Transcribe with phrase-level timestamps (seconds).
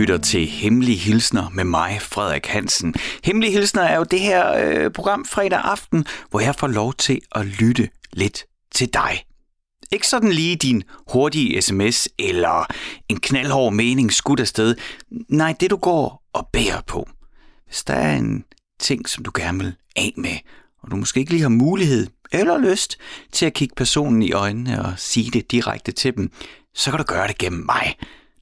[0.00, 2.94] lytter til Hemmelige Hilsner med mig, Frederik Hansen.
[3.24, 7.20] Hemmelige Hilsner er jo det her øh, program fredag aften, hvor jeg får lov til
[7.32, 8.44] at lytte lidt
[8.74, 9.24] til dig.
[9.92, 12.66] Ikke sådan lige din hurtige sms eller
[13.08, 14.74] en knaldhård mening skudt afsted.
[15.28, 17.08] Nej, det du går og bærer på.
[17.66, 18.44] Hvis der er en
[18.80, 20.36] ting, som du gerne vil af med,
[20.82, 22.96] og du måske ikke lige har mulighed eller lyst
[23.32, 26.30] til at kigge personen i øjnene og sige det direkte til dem,
[26.74, 27.94] så kan du gøre det gennem mig.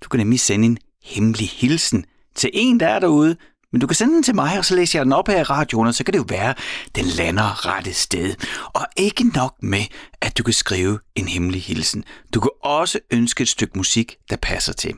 [0.05, 0.79] Du kan nemlig sende en
[1.09, 2.05] hemmelig hilsen
[2.35, 3.37] til en, der er derude,
[3.73, 5.43] men du kan sende den til mig, og så læser jeg den op her i
[5.43, 6.55] radioen, og så kan det jo være,
[6.95, 8.35] den lander rette sted.
[8.75, 9.85] Og ikke nok med,
[10.21, 12.05] at du kan skrive en hemmelig hilsen.
[12.35, 14.95] Du kan også ønske et stykke musik, der passer til.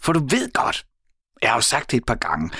[0.00, 0.86] For du ved godt,
[1.42, 2.50] jeg har jo sagt det et par gange,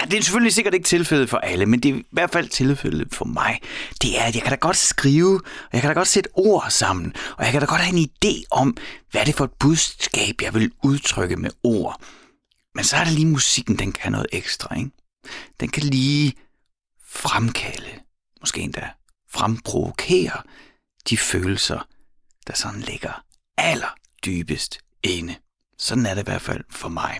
[0.00, 2.48] Ja, det er selvfølgelig sikkert ikke tilfældet for alle, men det er i hvert fald
[2.48, 3.60] tilfældet for mig.
[4.02, 6.66] Det er, at jeg kan da godt skrive, og jeg kan da godt sætte ord
[6.68, 8.76] sammen, og jeg kan da godt have en idé om,
[9.10, 12.00] hvad det er for et budskab, jeg vil udtrykke med ord.
[12.74, 14.90] Men så er det lige musikken, den kan noget ekstra, ikke?
[15.60, 16.34] Den kan lige
[17.04, 18.00] fremkalde,
[18.40, 18.90] måske endda
[19.30, 20.42] fremprovokere
[21.08, 21.88] de følelser,
[22.46, 23.24] der sådan ligger
[23.56, 25.36] aller dybest inde.
[25.78, 27.18] Sådan er det i hvert fald for mig.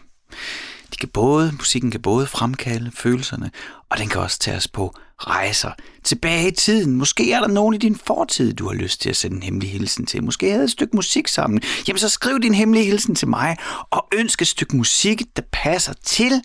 [0.92, 3.50] De kan både, musikken kan både fremkalde følelserne,
[3.90, 5.70] og den kan også tage os på rejser
[6.04, 6.96] tilbage i tiden.
[6.96, 9.70] Måske er der nogen i din fortid, du har lyst til at sende en hemmelig
[9.70, 10.24] hilsen til.
[10.24, 11.62] Måske havde et stykke musik sammen.
[11.88, 13.56] Jamen så skriv din hemmelige hilsen til mig,
[13.90, 16.42] og ønsk et stykke musik, der passer til.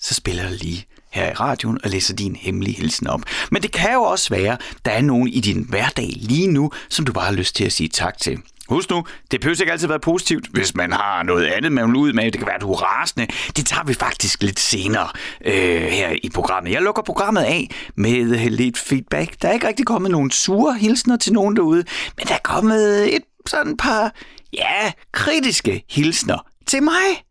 [0.00, 3.20] Så spiller jeg lige her i radioen og læser din hemmelige hilsen op.
[3.50, 7.04] Men det kan jo også være, der er nogen i din hverdag lige nu, som
[7.04, 8.38] du bare har lyst til at sige tak til.
[8.72, 11.96] Husk nu, det behøver ikke altid være positivt, hvis man har noget andet, man vil
[11.96, 12.24] ud med.
[12.24, 13.26] Det kan være, at du er rasende.
[13.56, 15.08] Det tager vi faktisk lidt senere
[15.44, 16.72] øh, her i programmet.
[16.72, 19.42] Jeg lukker programmet af med øh, lidt feedback.
[19.42, 21.84] Der er ikke rigtig kommet nogen sure hilsner til nogen derude,
[22.16, 24.14] men der er kommet et sådan par,
[24.52, 27.24] ja, kritiske hilsner til mig.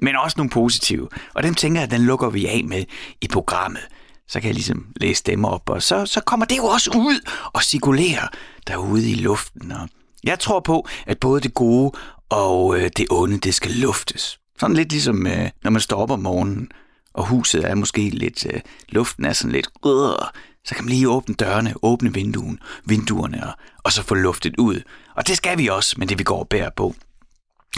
[0.00, 1.08] Men også nogle positive.
[1.34, 2.84] Og dem tænker jeg, at den lukker vi af med
[3.20, 3.82] i programmet.
[4.28, 7.30] Så kan jeg ligesom læse dem op, og så, så kommer det jo også ud
[7.52, 8.28] og cirkulerer
[8.66, 9.72] derude i luften.
[9.72, 9.88] Og
[10.24, 11.92] jeg tror på, at både det gode
[12.28, 14.38] og øh, det onde, det skal luftes.
[14.60, 16.68] Sådan lidt ligesom, øh, når man står op om morgenen,
[17.14, 20.26] og huset er måske lidt, øh, luften er sådan lidt, øh,
[20.64, 23.52] så kan man lige åbne dørene, åbne vinduen, vinduerne, og,
[23.84, 24.80] og så få luftet ud.
[25.16, 26.94] Og det skal vi også, men det vi går og bærer på.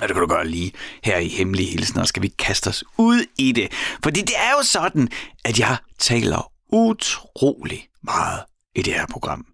[0.03, 2.85] Og det kan du gøre lige her i Hemmelige Hilsen, og skal vi kaste os
[2.99, 3.73] ud i det.
[4.03, 5.09] Fordi det er jo sådan,
[5.45, 8.41] at jeg taler utrolig meget
[8.75, 9.47] i det her program.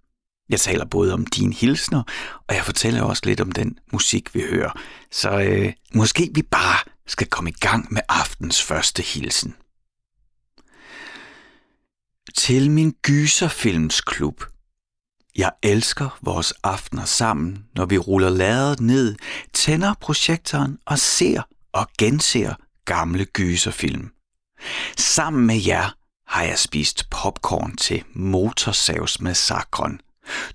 [0.52, 2.02] Jeg taler både om dine hilsner,
[2.48, 4.70] og jeg fortæller også lidt om den musik, vi hører.
[5.10, 9.54] Så øh, måske vi bare skal komme i gang med aftens første hilsen.
[12.36, 14.44] Til min gyserfilmsklub.
[15.36, 19.16] Jeg elsker vores aftener sammen, når vi ruller ladet ned,
[19.52, 21.42] tænder projektoren og ser
[21.72, 22.54] og genser
[22.84, 24.10] gamle gyserfilm.
[24.96, 25.96] Sammen med jer
[26.26, 30.00] har jeg spist popcorn til Motorsavsmassakren–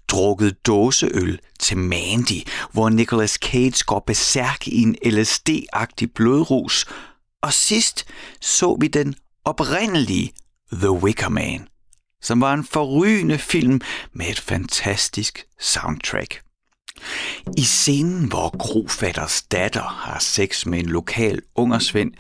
[0.08, 6.86] drukket dåseøl til Mandy, hvor Nicolas Cage går besærk i en LSD-agtig blodrus,
[7.42, 8.06] og sidst
[8.42, 10.34] så vi den oprindelige
[10.72, 11.68] The Wicker Man,
[12.22, 13.82] som var en forrygende film
[14.14, 16.42] med et fantastisk soundtrack.
[17.58, 22.12] I scenen, hvor Grofatters datter har sex med en lokal ungersvend,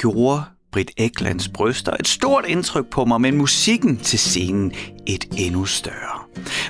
[0.00, 4.72] gjorde Britt Eklands bryster et stort indtryk på mig, men musikken til scenen
[5.06, 6.19] et endnu større.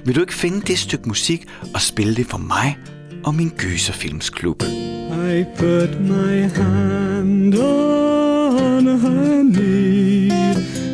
[0.05, 2.79] Vil du ikke finde det stykke musik og spille det for mig
[3.25, 4.63] og min gyserfilmsklub?
[4.63, 10.31] I put my hand on her knee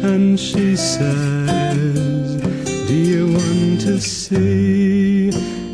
[0.03, 2.41] and she says,
[2.89, 5.29] Do you want to see?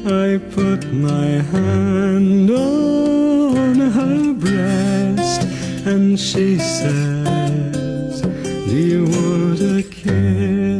[0.04, 5.42] I put my hand on her breast
[5.86, 10.71] and she says, Do you want a kiss?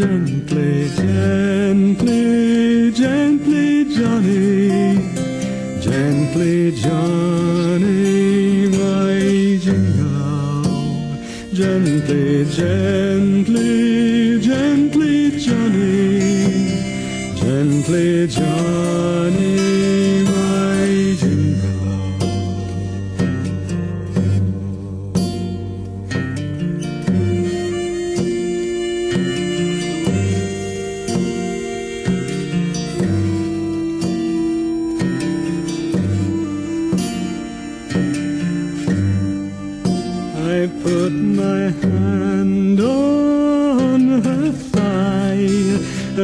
[0.00, 4.96] Gently, gently, gently, Johnny,
[5.78, 10.64] gently, Johnny, my jingle,
[11.52, 16.48] gently, gently, gently, Johnny,
[17.36, 19.59] gently, Johnny,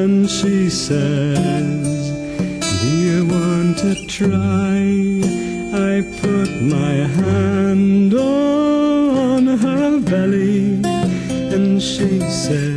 [0.07, 2.13] and she says,
[2.81, 4.79] Do you want to try?
[5.91, 10.81] I put my hand on her belly
[11.55, 12.76] and she says,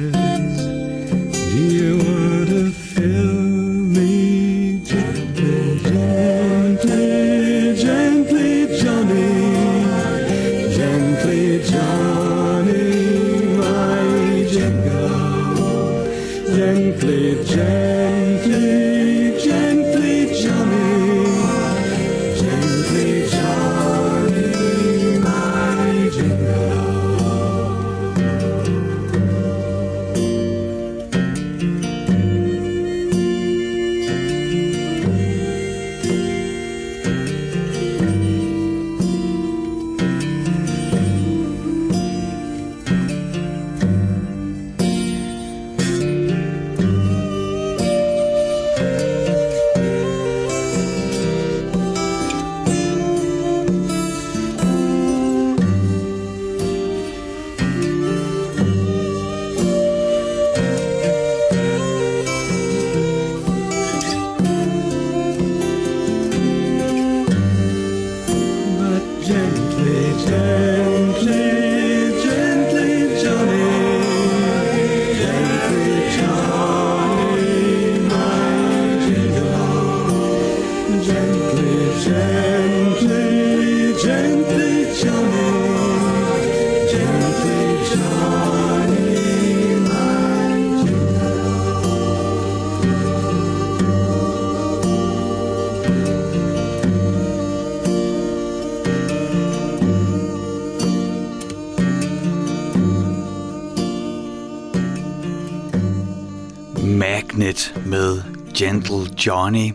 [107.40, 108.22] Magnet med
[108.54, 109.72] Gentle Johnny,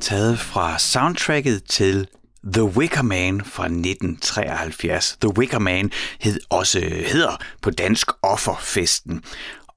[0.00, 2.06] taget fra soundtracket til
[2.52, 5.16] The Wicker Man fra 1973.
[5.20, 9.22] The Wicker Man hed også hedder på dansk Offerfesten,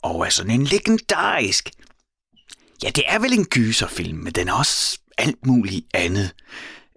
[0.01, 1.69] og er sådan en legendarisk
[2.83, 6.31] Ja, det er vel en gyserfilm, men den er også alt muligt andet.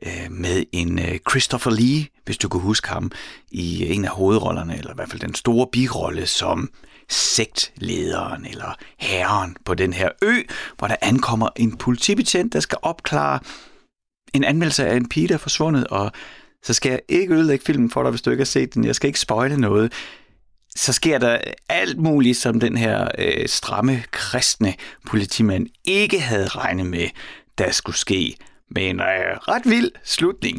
[0.02, 3.12] Øh, med en øh, Christopher Lee, hvis du kan huske ham,
[3.50, 6.70] i en af hovedrollerne, eller i hvert fald den store birolle som
[7.10, 10.34] sektlederen eller herren på den her ø,
[10.78, 13.38] hvor der ankommer en politibetjent, der skal opklare
[14.34, 16.12] en anmeldelse af en pige, der er forsvundet, og
[16.62, 18.84] så skal jeg ikke ødelægge filmen for dig, hvis du ikke har set den.
[18.84, 19.92] Jeg skal ikke spoile noget.
[20.76, 24.74] Så sker der alt muligt, som den her øh, stramme, kristne
[25.06, 27.08] politimand ikke havde regnet med,
[27.58, 28.36] der skulle ske.
[28.70, 30.56] Men en øh, ret vild slutning.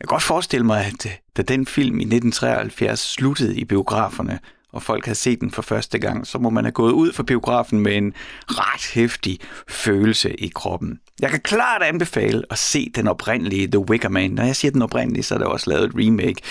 [0.00, 4.38] Jeg kan godt forestille mig, at øh, da den film i 1973 sluttede i biograferne,
[4.72, 7.22] og folk havde set den for første gang, så må man have gået ud fra
[7.22, 8.14] biografen med en
[8.48, 11.00] ret hæftig følelse i kroppen.
[11.20, 14.30] Jeg kan klart anbefale at se den oprindelige The Wicker Man.
[14.30, 16.42] Når jeg siger den oprindelige, så er der også lavet et remake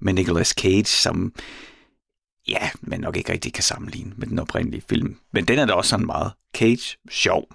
[0.00, 1.32] med Nicolas Cage, som
[2.48, 5.16] ja, man nok ikke rigtig kan sammenligne med den oprindelige film.
[5.32, 7.48] Men den er da også sådan meget Cage sjov.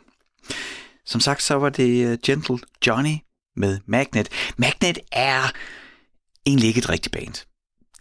[1.06, 2.58] Som sagt, så var det øh, Gentle
[2.88, 3.16] Johnny
[3.56, 4.30] med Magnet.
[4.58, 5.52] Magnet er
[6.46, 7.46] egentlig ikke et rigtigt band.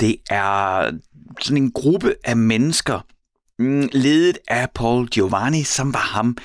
[0.01, 0.91] Det er
[1.41, 3.01] sådan en gruppe af mennesker,
[3.59, 6.37] mm, ledet af Paul Giovanni, som var ham,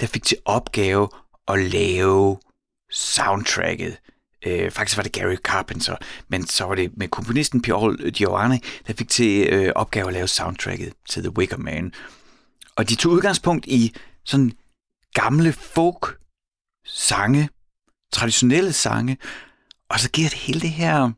[0.00, 1.08] der fik til opgave
[1.48, 2.38] at lave
[2.90, 3.96] soundtracket.
[4.46, 5.96] Øh, faktisk var det Gary Carpenter,
[6.28, 10.28] men så var det med komponisten Paul Giovanni, der fik til øh, opgave at lave
[10.28, 11.92] soundtracket til The Wicker Man.
[12.76, 13.94] Og de tog udgangspunkt i
[14.24, 14.52] sådan
[15.14, 16.18] gamle folk
[16.86, 17.48] sange,
[18.12, 19.16] traditionelle sange,
[19.88, 21.12] og så giver det hele det her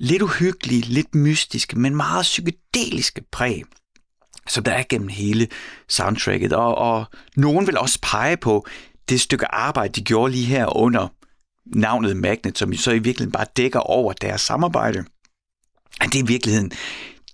[0.00, 3.62] lidt uhyggelige, lidt mystiske, men meget psykedeliske præg,
[4.48, 5.48] som der er gennem hele
[5.88, 6.52] soundtracket.
[6.52, 7.04] Og, og
[7.36, 8.66] nogen vil også pege på
[9.08, 11.08] det stykke arbejde, de gjorde lige her under
[11.66, 15.04] navnet Magnet, som så i virkeligheden bare dækker over deres samarbejde.
[16.00, 16.72] At det er i virkeligheden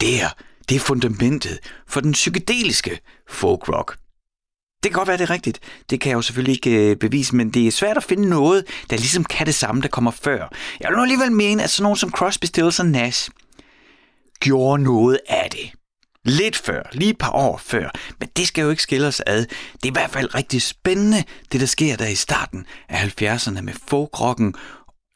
[0.01, 0.29] der,
[0.69, 1.59] det er fundamentet
[1.89, 3.99] for den psykedeliske folk rock.
[4.83, 5.61] Det kan godt være, det er rigtigt.
[5.91, 8.65] Det kan jeg jo selvfølgelig ikke øh, bevise, men det er svært at finde noget,
[8.91, 10.49] der ligesom kan det samme, der kommer før.
[10.81, 13.31] Jeg vil nu alligevel mene, at sådan nogen som Crosby, Stills og Nash
[14.41, 15.73] gjorde noget af det.
[16.25, 17.91] Lidt før, lige et par år før,
[18.21, 19.47] men det skal jo ikke skille os ad.
[19.47, 23.61] Det er i hvert fald rigtig spændende, det der sker der i starten af 70'erne
[23.61, 24.55] med folkrocken,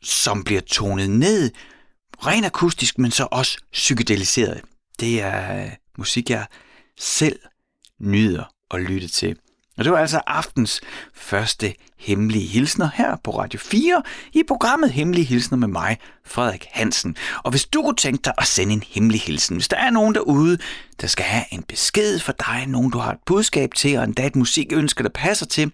[0.03, 1.51] som bliver tonet ned,
[2.27, 4.61] ren akustisk, men så også psykedeliseret.
[5.01, 6.47] Det er øh, musik, jeg
[6.99, 7.39] selv
[8.01, 9.37] nyder at lytte til.
[9.79, 10.81] Og det var altså aftens
[11.15, 17.17] første hemmelige hilsner her på Radio 4 i programmet Hemmelige Hilsner med mig, Frederik Hansen.
[17.43, 20.15] Og hvis du kunne tænke dig at sende en hemmelig hilsen, hvis der er nogen
[20.15, 20.59] derude,
[21.01, 24.27] der skal have en besked for dig, nogen du har et budskab til, og endda
[24.27, 25.73] et musikønske, der passer til,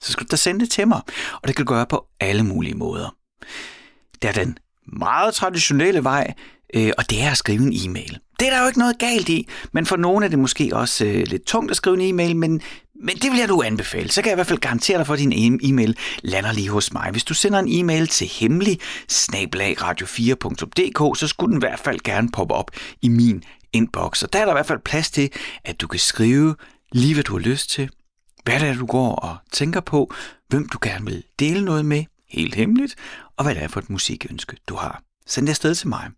[0.00, 1.00] så skal du da sende det til mig.
[1.32, 3.14] Og det kan du gøre på alle mulige måder.
[4.22, 6.34] det er den meget traditionelle vej,
[6.74, 8.18] øh, og det er at skrive en e-mail.
[8.40, 11.04] Det er der jo ikke noget galt i, men for nogle er det måske også
[11.04, 12.60] øh, lidt tungt at skrive en e-mail, men,
[13.00, 14.10] men det vil jeg nu anbefale.
[14.10, 16.70] Så kan jeg i hvert fald garantere dig for, at din e- e-mail lander lige
[16.70, 17.10] hos mig.
[17.10, 18.78] Hvis du sender en e-mail til hemmelig
[19.12, 22.70] radio4.dk, så skulle den i hvert fald gerne poppe op
[23.02, 24.22] i min inbox.
[24.22, 25.30] Og der er der i hvert fald plads til,
[25.64, 26.56] at du kan skrive
[26.92, 27.90] lige, hvad du har lyst til,
[28.44, 30.14] hvad det er, du går og tænker på,
[30.48, 32.94] hvem du gerne vil dele noget med, helt hemmeligt,
[33.36, 35.02] og hvad det er for et musikønske, du har.
[35.26, 36.10] Send det afsted til mig.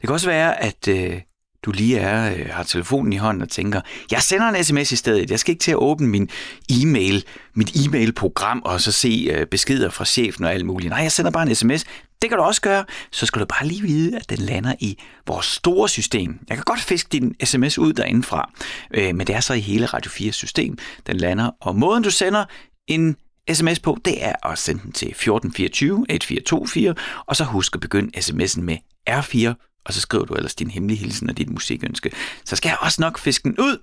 [0.00, 1.20] Det kan også være, at øh,
[1.62, 4.96] du lige er, øh, har telefonen i hånden og tænker, jeg sender en sms i
[4.96, 5.30] stedet.
[5.30, 6.28] Jeg skal ikke til at åbne min
[6.70, 7.24] e-mail,
[7.54, 10.90] mit e-mail-program og så se øh, beskeder fra chefen og alt muligt.
[10.90, 11.84] Nej, jeg sender bare en sms.
[12.22, 12.84] Det kan du også gøre.
[13.12, 16.38] Så skal du bare lige vide, at den lander i vores store system.
[16.48, 18.50] Jeg kan godt fiske din sms ud derindefra,
[18.94, 21.50] øh, men det er så i hele Radio 4 system, den lander.
[21.60, 22.44] Og måden du sender
[22.86, 23.16] en
[23.52, 26.94] sms på, det er at sende den til 1424 1424,
[27.26, 28.76] og så husk at begynde sms'en med
[29.10, 32.10] R4 og så skriver du ellers din hemmelige hilsen og dit musikønske.
[32.44, 33.78] Så skal jeg også nok fiske den ud.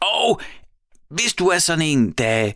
[0.00, 0.40] Og
[1.08, 2.52] hvis du er sådan en, der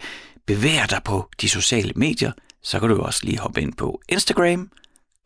[0.46, 4.70] bevæger dig på de sociale medier, så kan du også lige hoppe ind på Instagram,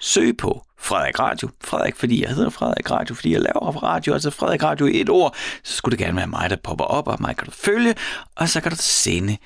[0.01, 1.49] søg på Frederik Radio.
[1.65, 5.09] Frederik, fordi jeg hedder Frederik Radio, fordi jeg laver radio, altså Frederik Radio i et
[5.09, 5.37] ord.
[5.63, 7.95] Så skulle det gerne være mig, der popper op, og mig kan du følge,
[8.37, 9.37] og så kan du sende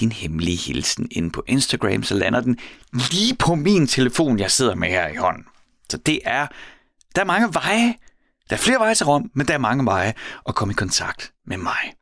[0.00, 2.58] din hemmelige hilsen ind på Instagram, så lander den
[2.92, 5.44] lige på min telefon, jeg sidder med her i hånden.
[5.90, 6.46] Så det er
[7.14, 7.94] der er mange veje.
[8.50, 10.14] Der er flere veje til Rom, men der er mange veje
[10.48, 11.94] at komme i kontakt med mig.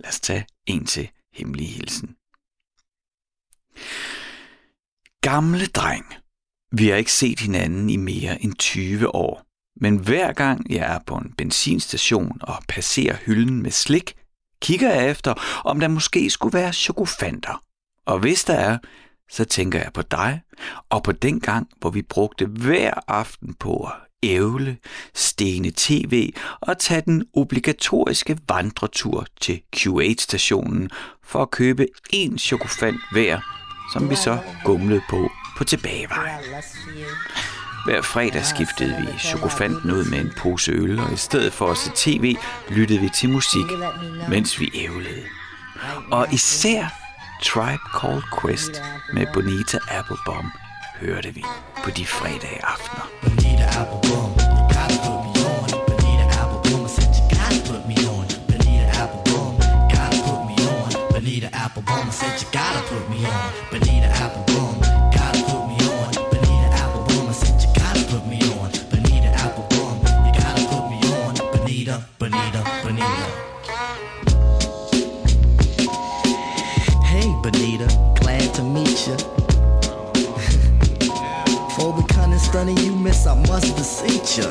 [0.00, 2.16] Lad os tage en til hemmelig hilsen.
[5.20, 6.14] Gamle dreng.
[6.72, 9.44] Vi har ikke set hinanden i mere end 20 år.
[9.80, 14.14] Men hver gang jeg er på en benzinstation og passerer hylden med slik,
[14.60, 17.62] kigger jeg efter, om der måske skulle være chokofanter.
[18.06, 18.78] Og hvis der er,
[19.30, 20.40] så tænker jeg på dig,
[20.88, 24.76] og på den gang, hvor vi brugte hver aften på at ævle,
[25.14, 30.88] stene tv og tage den obligatoriske vandretur til Q8-stationen
[31.24, 33.40] for at købe en chokofant hver,
[33.92, 36.44] som vi så gumlede på på tilbagevejen.
[37.84, 41.76] Hver fredag skiftede vi chokofanten ud med en pose øl, og i stedet for at
[41.76, 42.36] se tv,
[42.68, 43.66] lyttede vi til musik,
[44.28, 45.24] mens vi ævlede.
[46.10, 46.86] Og især
[47.42, 48.82] Tribe Called Quest
[49.12, 50.52] med Bonita Applebaum
[51.00, 51.44] hørte vi
[51.84, 53.06] på de fredag aftener.
[53.22, 55.68] Bonita Applebum, you gotta put me on.
[56.40, 58.26] Applebum, I said you gotta put me on.
[58.48, 59.52] Bonita Applebum,
[59.94, 60.90] gotta put me on.
[61.86, 63.50] I said you gotta put me on.
[63.70, 64.47] Applebum,
[82.58, 84.50] stunning you miss, I must beseech you.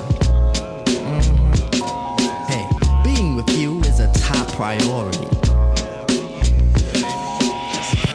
[2.47, 2.65] Hey,
[3.03, 5.27] being with you is a top priority.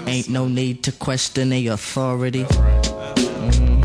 [0.06, 2.44] Ain't no need to question the authority.
[2.44, 3.82] Mhm.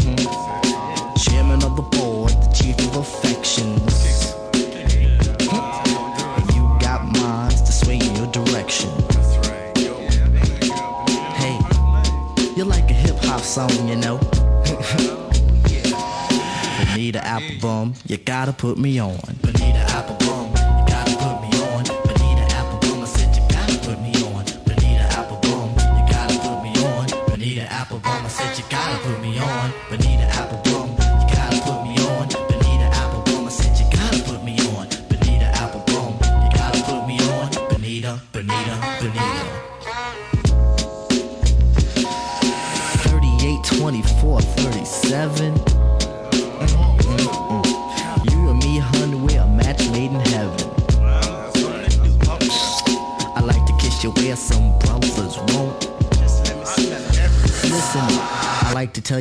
[1.25, 3.97] Chairman of the board, the chief of affections.
[5.51, 6.55] Hmm.
[6.55, 8.91] You got minds to sway in your direction.
[11.41, 11.59] Hey,
[12.55, 14.36] you're like a hip hop song, you know.
[17.07, 19.17] Bonita Applebum, you gotta put me on.
[19.41, 20.36] Bonita Applebum,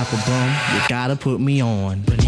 [0.00, 2.27] You gotta put me on.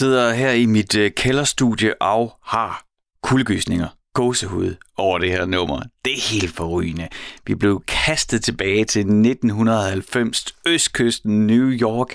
[0.00, 2.84] Sidder her i mit øh, kælderstudie og har
[3.22, 5.82] kuldegysninger, gåsehud over det her nummer.
[6.04, 7.08] Det er helt forrygende.
[7.46, 12.14] Vi blev kastet tilbage til 1990, Østkysten, New York,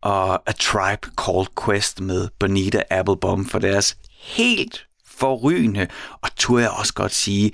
[0.00, 5.86] og A Tribe Called Quest med Bonita Applebum for deres helt forrygende,
[6.22, 7.52] og turde jeg også godt sige,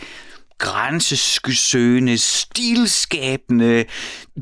[0.59, 3.85] grænsesøgende, stilskabende,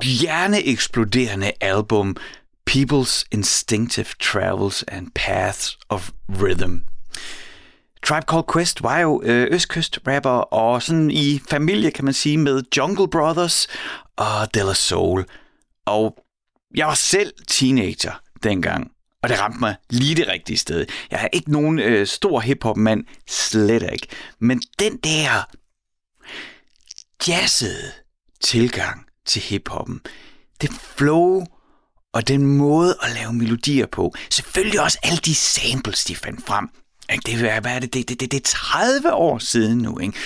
[0.03, 2.17] hjerneeksploderende album
[2.71, 6.85] People's Instinctive Travels and Paths of Rhythm.
[8.03, 9.61] Tribe Called Quest var jo øh,
[10.07, 13.69] rapper og sådan i familie, kan man sige, med Jungle Brothers
[14.17, 15.27] og De La Soul.
[15.87, 16.17] Og
[16.75, 18.91] jeg var selv teenager dengang,
[19.23, 20.87] og det ramte mig lige det rigtige sted.
[21.11, 24.07] Jeg er ikke nogen øh, stor hiphop-mand, slet ikke.
[24.39, 25.49] Men den der
[27.29, 27.93] jazzede
[28.41, 30.01] tilgang til hiphoppen,
[30.61, 31.45] det flow
[32.13, 34.15] og den måde at lave melodier på.
[34.31, 36.69] Selvfølgelig også alle de samples, de fandt frem.
[37.27, 37.95] Det, hvad er det?
[37.95, 40.19] Det, det, det, det er 30 år siden nu, ikke?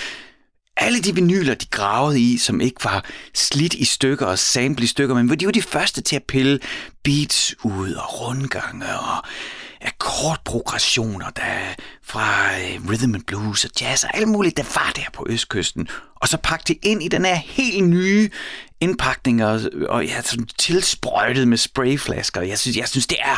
[0.77, 4.87] Alle de vinyler, de gravede i, som ikke var slidt i stykker og sample i
[4.87, 6.59] stykker, men hvor de var de første til at pille
[7.03, 9.23] beats ud og rundgange og
[9.85, 15.09] akkordprogressioner der fra øh, rhythm and blues og jazz og alt muligt, der var der
[15.13, 15.87] på Østkysten.
[16.15, 18.29] Og så pakke det ind i den her helt nye
[18.81, 22.41] indpakning og, og ja, sådan tilsprøjtet med sprayflasker.
[22.41, 23.37] Jeg synes, jeg synes, det er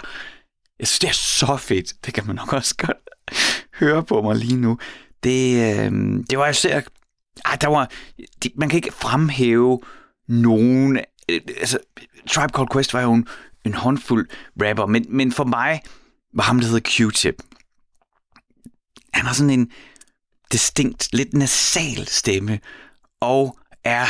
[0.79, 2.05] jeg synes, det er så fedt.
[2.05, 2.97] Det kan man nok også godt
[3.79, 4.77] høre på mig lige nu.
[5.23, 5.91] Det, øh,
[6.29, 6.81] det var især...
[7.45, 7.91] Ej, der var,
[8.43, 9.79] de, man kan ikke fremhæve
[10.27, 10.99] nogen...
[11.29, 11.77] Øh, altså,
[12.29, 13.27] Tribe Called Quest var jo en,
[13.65, 14.27] en håndfuld
[14.61, 15.81] rapper, men, men for mig
[16.37, 17.37] var ham, der hedder Q-Tip.
[19.13, 19.71] Han har sådan en
[20.51, 22.59] distinkt, lidt nasal stemme,
[23.21, 24.05] og er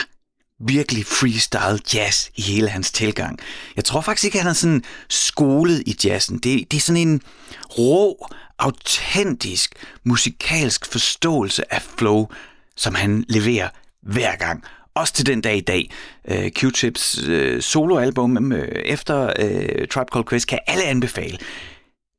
[0.59, 3.39] virkelig freestyle jazz i hele hans tilgang.
[3.75, 6.37] Jeg tror faktisk ikke, at han er sådan skolet i jazzen.
[6.37, 7.21] Det, det er sådan en
[7.77, 8.27] rå,
[8.59, 12.27] autentisk, musikalsk forståelse af flow,
[12.75, 13.69] som han leverer
[14.01, 14.63] hver gang.
[14.93, 15.91] Også til den dag i dag.
[16.27, 19.27] Øh, Q-Tips øh, soloalbum øh, efter
[19.91, 21.37] Tribe Called Quest kan alle anbefale.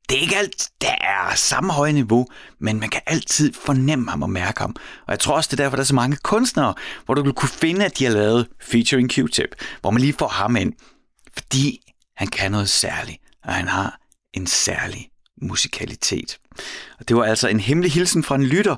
[0.09, 2.27] Det er ikke alt, der er samme høje niveau,
[2.59, 4.75] men man kan altid fornemme ham og mærke ham.
[5.05, 6.73] Og jeg tror også, det er derfor, der er så mange kunstnere,
[7.05, 10.27] hvor du vil kunne finde, at de har lavet featuring Q-Tip, hvor man lige får
[10.27, 10.73] ham ind.
[11.33, 13.99] Fordi han kan noget særligt, og han har
[14.33, 15.09] en særlig
[15.41, 16.39] musikalitet.
[16.99, 18.75] Og det var altså en hemmelig hilsen fra en lytter,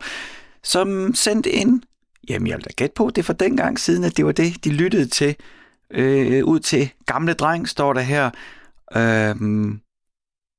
[0.64, 1.82] som sendte ind,
[2.30, 4.64] jamen jeg vil da gætte på, det er fra dengang siden, at det var det,
[4.64, 5.36] de lyttede til.
[5.92, 8.30] Øh, ud til gamle dreng, står der her.
[8.96, 9.36] Øh,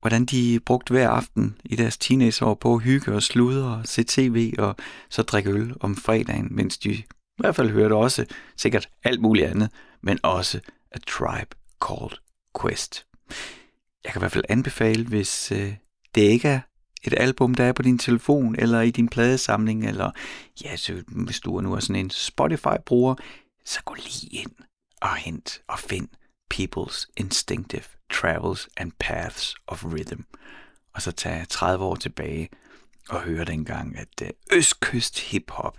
[0.03, 4.03] hvordan de brugte hver aften i deres teenageår på at hygge og sludre og se
[4.03, 4.75] tv og
[5.09, 7.05] så drikke øl om fredagen, mens de i
[7.37, 8.25] hvert fald hørte også
[8.57, 9.69] sikkert alt muligt andet,
[10.01, 10.59] men også
[10.91, 12.17] A Tribe Called
[12.61, 13.05] Quest.
[14.03, 15.73] Jeg kan i hvert fald anbefale, hvis øh,
[16.15, 16.59] det ikke er
[17.03, 20.11] et album, der er på din telefon, eller i din pladesamling, eller
[20.63, 23.15] ja, så hvis du nu er sådan en Spotify-bruger,
[23.65, 24.51] så gå lige ind
[25.01, 26.07] og hent og find
[26.53, 27.83] People's Instinctive
[28.13, 30.21] Travels and Paths of Rhythm.
[30.93, 32.49] Og så tage 30 år tilbage
[33.09, 35.77] og høre dengang, at øh, Østkyst Hip-Hop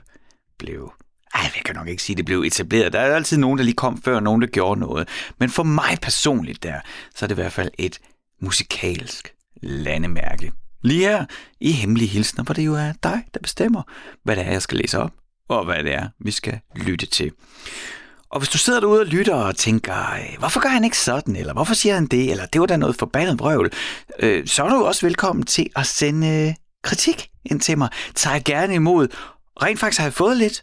[0.58, 0.92] blev...
[1.34, 2.92] Ej, jeg kan nok ikke sige, at det blev etableret.
[2.92, 5.08] Der er altid nogen, der lige kom før, og nogen, der gjorde noget.
[5.38, 6.80] Men for mig personligt der,
[7.14, 8.00] så er det i hvert fald et
[8.40, 10.52] musikalsk landemærke.
[10.82, 11.24] Lige her
[11.60, 13.82] i Hemmelige Hilsner, hvor det jo er dig, der bestemmer,
[14.22, 15.12] hvad det er, jeg skal læse op,
[15.48, 17.32] og hvad det er, vi skal lytte til.
[18.34, 19.94] Og hvis du sidder derude og lytter og tænker,
[20.38, 22.96] hvorfor gør han ikke sådan, eller hvorfor siger han det, eller det var da noget
[22.96, 23.72] forbandet vrøvl,
[24.18, 27.88] øh, så er du også velkommen til at sende øh, kritik ind til mig.
[28.14, 29.08] Tager jeg gerne imod.
[29.62, 30.62] Rent faktisk har jeg fået lidt,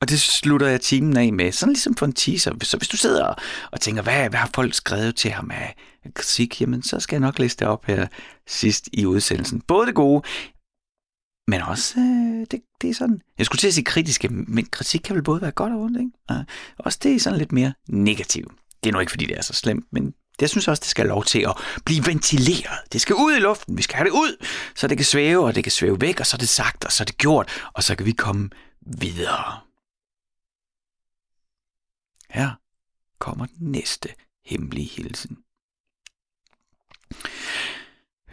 [0.00, 2.52] og det slutter jeg timen af med, sådan ligesom for en teaser.
[2.62, 3.36] Så hvis du sidder og-
[3.72, 5.74] og tænker, hvad, hvad har folk skrevet til ham af
[6.14, 8.06] kritik, jamen så skal jeg nok læse det op her
[8.48, 9.60] sidst i udsendelsen.
[9.68, 10.22] Både det gode,
[11.48, 15.00] men også, øh, det, det er sådan, jeg skulle til at sige kritiske, men kritik
[15.00, 16.10] kan vel både være godt og ondt, ikke?
[16.28, 16.44] Og
[16.78, 18.52] også det er sådan lidt mere negativt.
[18.84, 21.02] Det er nu ikke, fordi det er så slemt, men jeg synes også, det skal
[21.02, 22.92] have lov til at blive ventileret.
[22.92, 25.54] Det skal ud i luften, vi skal have det ud, så det kan svæve, og
[25.54, 27.82] det kan svæve væk, og så er det sagt, og så er det gjort, og
[27.82, 29.60] så kan vi komme videre.
[32.30, 32.50] Her
[33.18, 34.08] kommer den næste
[34.44, 35.43] hemmelige hilsen.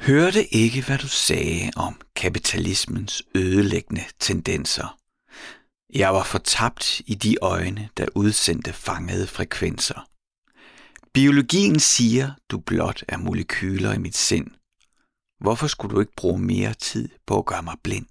[0.01, 4.99] Hørte ikke, hvad du sagde om kapitalismens ødelæggende tendenser.
[5.93, 10.07] Jeg var fortabt i de øjne, der udsendte fangede frekvenser.
[11.13, 14.47] Biologien siger, du blot er molekyler i mit sind.
[15.39, 18.07] Hvorfor skulle du ikke bruge mere tid på at gøre mig blind?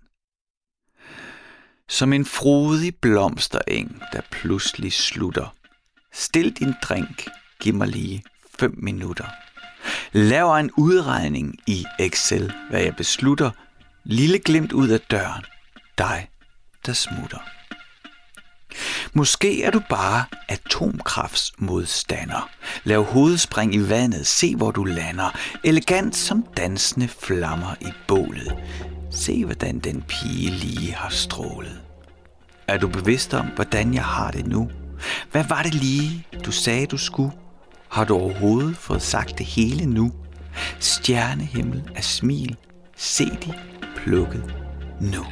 [1.88, 5.56] Som en frodig blomstereng, der pludselig slutter.
[6.12, 7.28] Stil din drink,
[7.60, 8.24] giv mig lige
[8.58, 9.49] 5 minutter.
[10.12, 13.50] Laver en udregning i Excel, hvad jeg beslutter.
[14.04, 15.44] Lille glimt ud af døren.
[15.98, 16.28] Dig,
[16.86, 17.38] der smutter.
[19.12, 22.50] Måske er du bare atomkraftsmodstander.
[22.84, 25.38] Lav hovedspring i vandet, se hvor du lander.
[25.64, 28.56] Elegant som dansende flammer i bålet.
[29.10, 31.80] Se hvordan den pige lige har strålet.
[32.68, 34.70] Er du bevidst om, hvordan jeg har det nu?
[35.30, 37.32] Hvad var det lige, du sagde, du skulle?
[37.90, 40.12] Har du overhovedet fået sagt det hele nu?
[40.80, 42.56] Stjernehimmel af smil.
[42.96, 43.54] Se de
[43.96, 44.54] plukket
[45.00, 45.24] nu.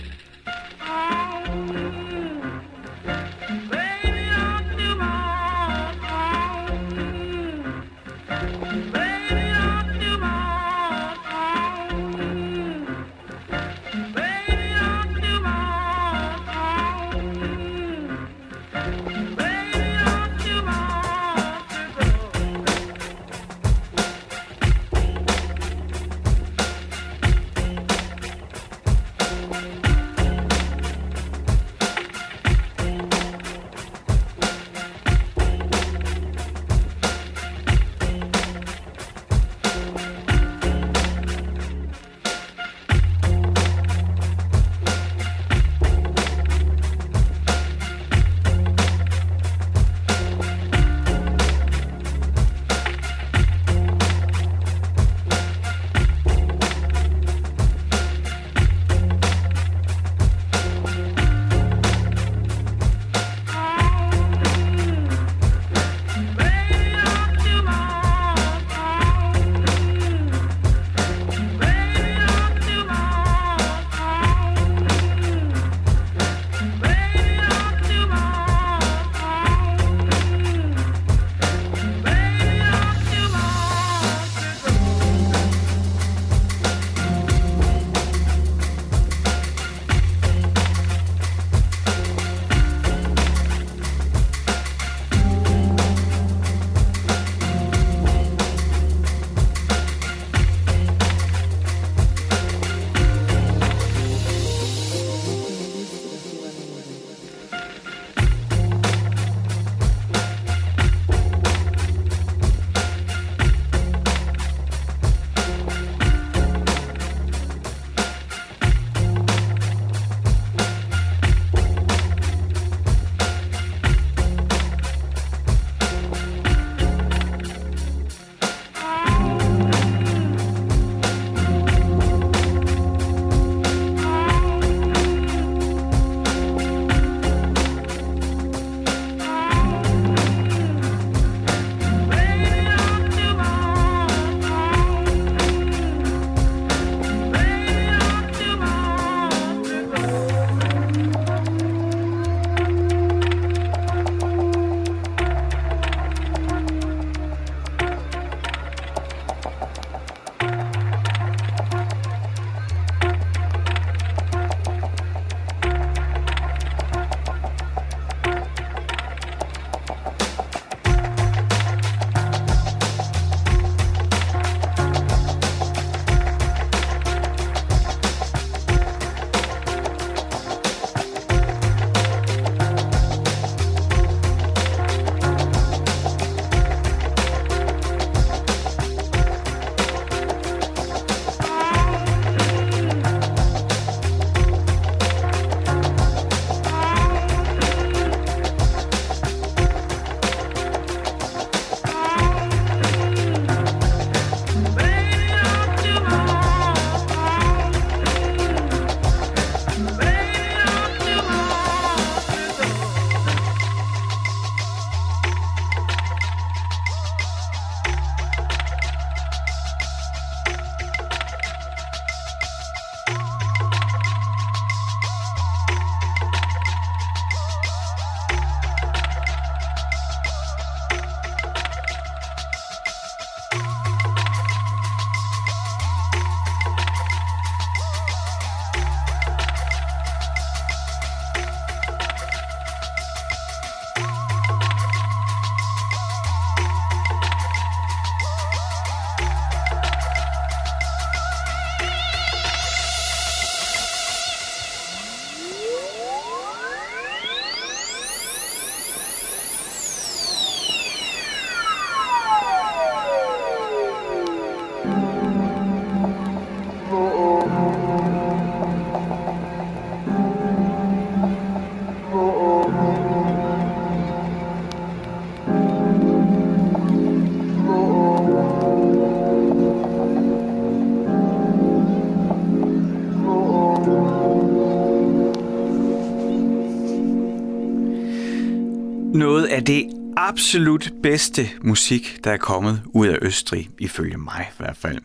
[289.68, 294.98] Det absolut bedste musik, der er kommet ud af Østrig, ifølge mig i hvert fald.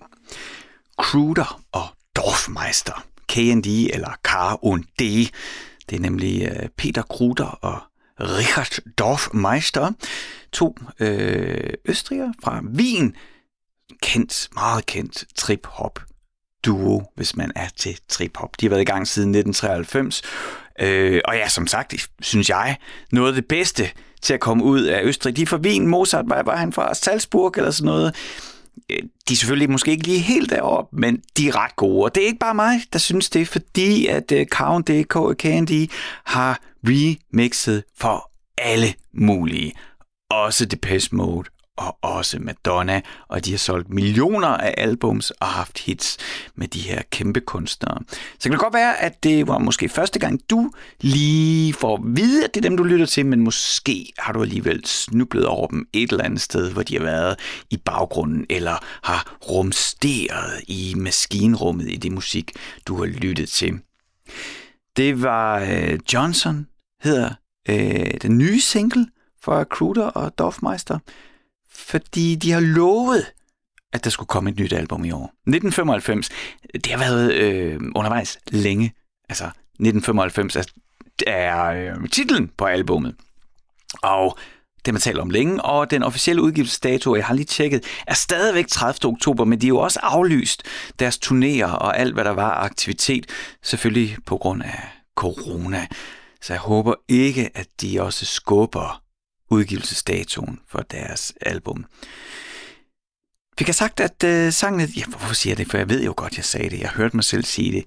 [0.98, 1.84] Kruder og
[2.16, 5.02] Dorfmeister, KND eller Kar und D.
[5.90, 7.80] Det er nemlig øh, Peter Kruder og
[8.20, 9.92] Richard Dorfmeister,
[10.52, 13.16] to øh, østrigere fra Wien,
[14.02, 16.00] kendt, meget kendt trip-hop
[16.66, 18.62] duo, hvis man er til trip-hop.
[18.62, 20.22] De har været i gang siden 1993,
[20.80, 22.78] øh, og ja, som sagt, synes jeg,
[23.12, 23.92] noget af det bedste
[24.24, 25.38] til at komme ud af Østrig.
[25.38, 28.16] De er fra Wien, Mozart, var, var han fra Salzburg eller sådan noget.
[28.90, 32.04] Øh, de er selvfølgelig måske ikke lige helt derop, men de er ret gode.
[32.04, 35.16] Og det er ikke bare mig, der synes det, fordi at øh, uh, Count DK
[35.16, 35.92] og Candy
[36.26, 39.74] har remixet for alle mulige.
[40.30, 45.80] Også Depeche Mode og også Madonna, og de har solgt millioner af albums og haft
[45.80, 46.18] hits
[46.56, 48.00] med de her kæmpe kunstnere.
[48.10, 52.02] Så kan det godt være, at det var måske første gang, du lige får at
[52.06, 55.68] vide, at det er dem, du lytter til, men måske har du alligevel snublet over
[55.68, 60.94] dem et eller andet sted, hvor de har været i baggrunden, eller har rumsteret i
[60.98, 62.52] maskinrummet i det musik,
[62.88, 63.80] du har lyttet til.
[64.98, 66.68] Det var øh, Johnson,
[67.02, 67.30] hedder
[67.70, 69.08] øh, den nye single
[69.44, 71.00] fra Kruder og Dorfmeister,
[71.76, 73.26] fordi de har lovet,
[73.94, 75.26] at der skulle komme et nyt album i år.
[75.26, 76.30] 1995,
[76.74, 78.94] det har været øh, undervejs længe.
[79.30, 80.64] Altså, 1995 er,
[81.28, 83.16] er øh, titlen på albummet.
[84.04, 84.38] Og
[84.86, 88.68] det man taler om længe, og den officielle udgivelsesdato, jeg har lige tjekket, er stadigvæk
[88.68, 89.10] 30.
[89.10, 90.64] oktober, men de er jo også aflyst
[91.00, 93.26] deres turnéer og alt, hvad der var aktivitet,
[93.64, 94.80] selvfølgelig på grund af
[95.16, 95.88] corona.
[96.42, 99.03] Så jeg håber ikke, at de også skubber
[99.54, 101.86] udgivelsesdatoen for deres album.
[103.58, 104.88] Fik jeg sagt, at øh, sangen...
[104.88, 105.72] Ja, hvorfor siger jeg det?
[105.72, 106.80] For jeg ved jo godt, jeg sagde det.
[106.80, 107.86] Jeg hørte mig selv sige det.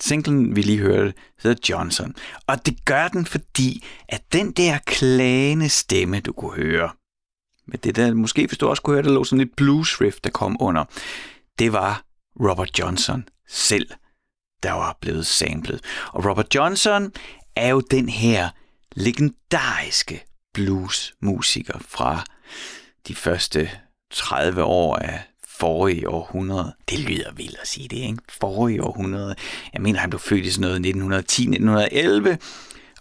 [0.00, 2.14] Singlen, vi lige hørte, hedder Johnson.
[2.46, 6.90] Og det gør den, fordi at den der klagende stemme, du kunne høre,
[7.66, 10.16] med det der, måske hvis du også kunne høre, der lå sådan et blues riff,
[10.24, 10.84] der kom under,
[11.58, 12.02] det var
[12.40, 13.90] Robert Johnson selv,
[14.62, 15.80] der var blevet samlet.
[16.12, 17.12] Og Robert Johnson
[17.56, 18.50] er jo den her
[18.96, 22.24] legendariske bluesmusiker fra
[23.08, 23.70] de første
[24.10, 26.74] 30 år af forrige århundrede.
[26.88, 28.18] Det lyder vildt at sige det, ikke?
[28.28, 29.34] Forrige århundrede.
[29.72, 31.26] Jeg mener, han blev født i sådan noget
[32.30, 32.36] 1910-1911,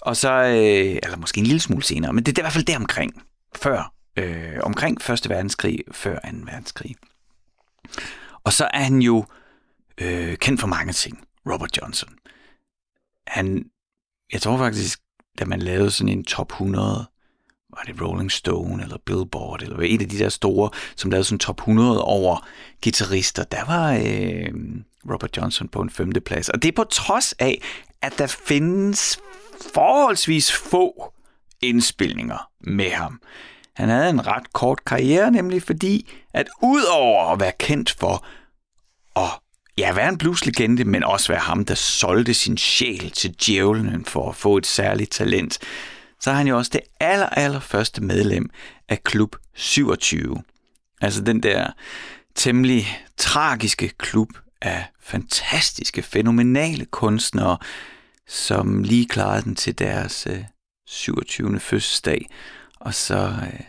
[0.01, 2.65] og så, øh, eller måske en lille smule senere, men det er i hvert fald
[2.65, 3.23] deromkring,
[3.55, 6.27] før, øh, omkring Første Verdenskrig, før 2.
[6.45, 6.95] verdenskrig.
[8.43, 9.25] Og så er han jo
[9.97, 12.09] øh, kendt for mange ting, Robert Johnson.
[13.27, 13.65] Han,
[14.33, 14.99] jeg tror faktisk,
[15.39, 17.05] da man lavede sådan en top 100
[17.77, 21.39] var det Rolling Stone eller Billboard, eller en af de der store, som lavede sådan
[21.39, 22.47] top 100 over
[22.83, 24.53] guitarister, der var øh,
[25.11, 26.49] Robert Johnson på en femte plads.
[26.49, 27.61] Og det er på trods af,
[28.01, 29.19] at der findes
[29.73, 31.13] forholdsvis få
[31.61, 33.21] indspilninger med ham.
[33.73, 38.25] Han havde en ret kort karriere, nemlig fordi, at udover at være kendt for
[39.15, 39.29] at
[39.77, 44.29] ja, være en blueslegende, men også være ham, der solgte sin sjæl til djævlen for
[44.29, 45.59] at få et særligt talent,
[46.21, 48.49] så er han jo også det aller, aller første medlem
[48.89, 50.43] af Klub 27.
[51.01, 51.71] Altså den der
[52.35, 54.29] temmelig tragiske klub
[54.61, 57.57] af fantastiske, fænomenale kunstnere,
[58.27, 60.43] som lige klarede den til deres øh,
[60.87, 61.59] 27.
[61.59, 62.29] fødselsdag,
[62.79, 63.59] og så, øh,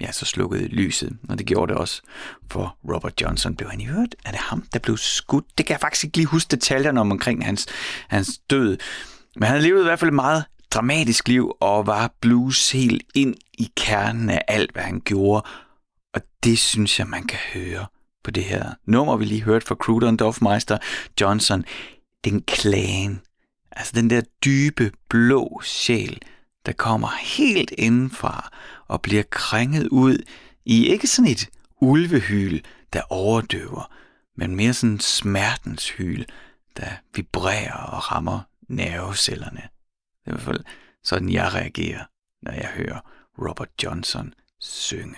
[0.00, 2.02] ja, så slukkede lyset, og det gjorde det også
[2.50, 3.56] for Robert Johnson.
[3.56, 4.14] Blev han i hørt?
[4.24, 5.44] Er det ham, der blev skudt?
[5.58, 7.66] Det kan jeg faktisk ikke lige huske detaljerne om omkring hans,
[8.08, 8.78] hans død.
[9.36, 13.34] Men han levede i hvert fald et meget dramatisk liv og var blues helt ind
[13.58, 15.46] i kernen af alt, hvad han gjorde.
[16.14, 17.86] Og det synes jeg, man kan høre
[18.24, 20.78] på det her nummer, vi lige hørte fra Kruder og Dorfmeister
[21.20, 21.64] Johnson.
[22.24, 23.20] Den klagen,
[23.72, 26.18] altså den der dybe blå sjæl,
[26.66, 28.52] der kommer helt indenfra
[28.88, 30.18] og bliver krænget ud
[30.64, 31.48] i ikke sådan et
[31.80, 32.60] ulvehyl,
[32.92, 33.92] der overdøver,
[34.36, 36.24] men mere sådan smertens hyl,
[36.76, 39.62] der vibrerer og rammer nervecellerne.
[40.30, 40.64] Det er i hvert fald
[41.04, 42.04] sådan, jeg reagerer,
[42.42, 43.00] når jeg hører
[43.38, 45.16] Robert Johnson synge.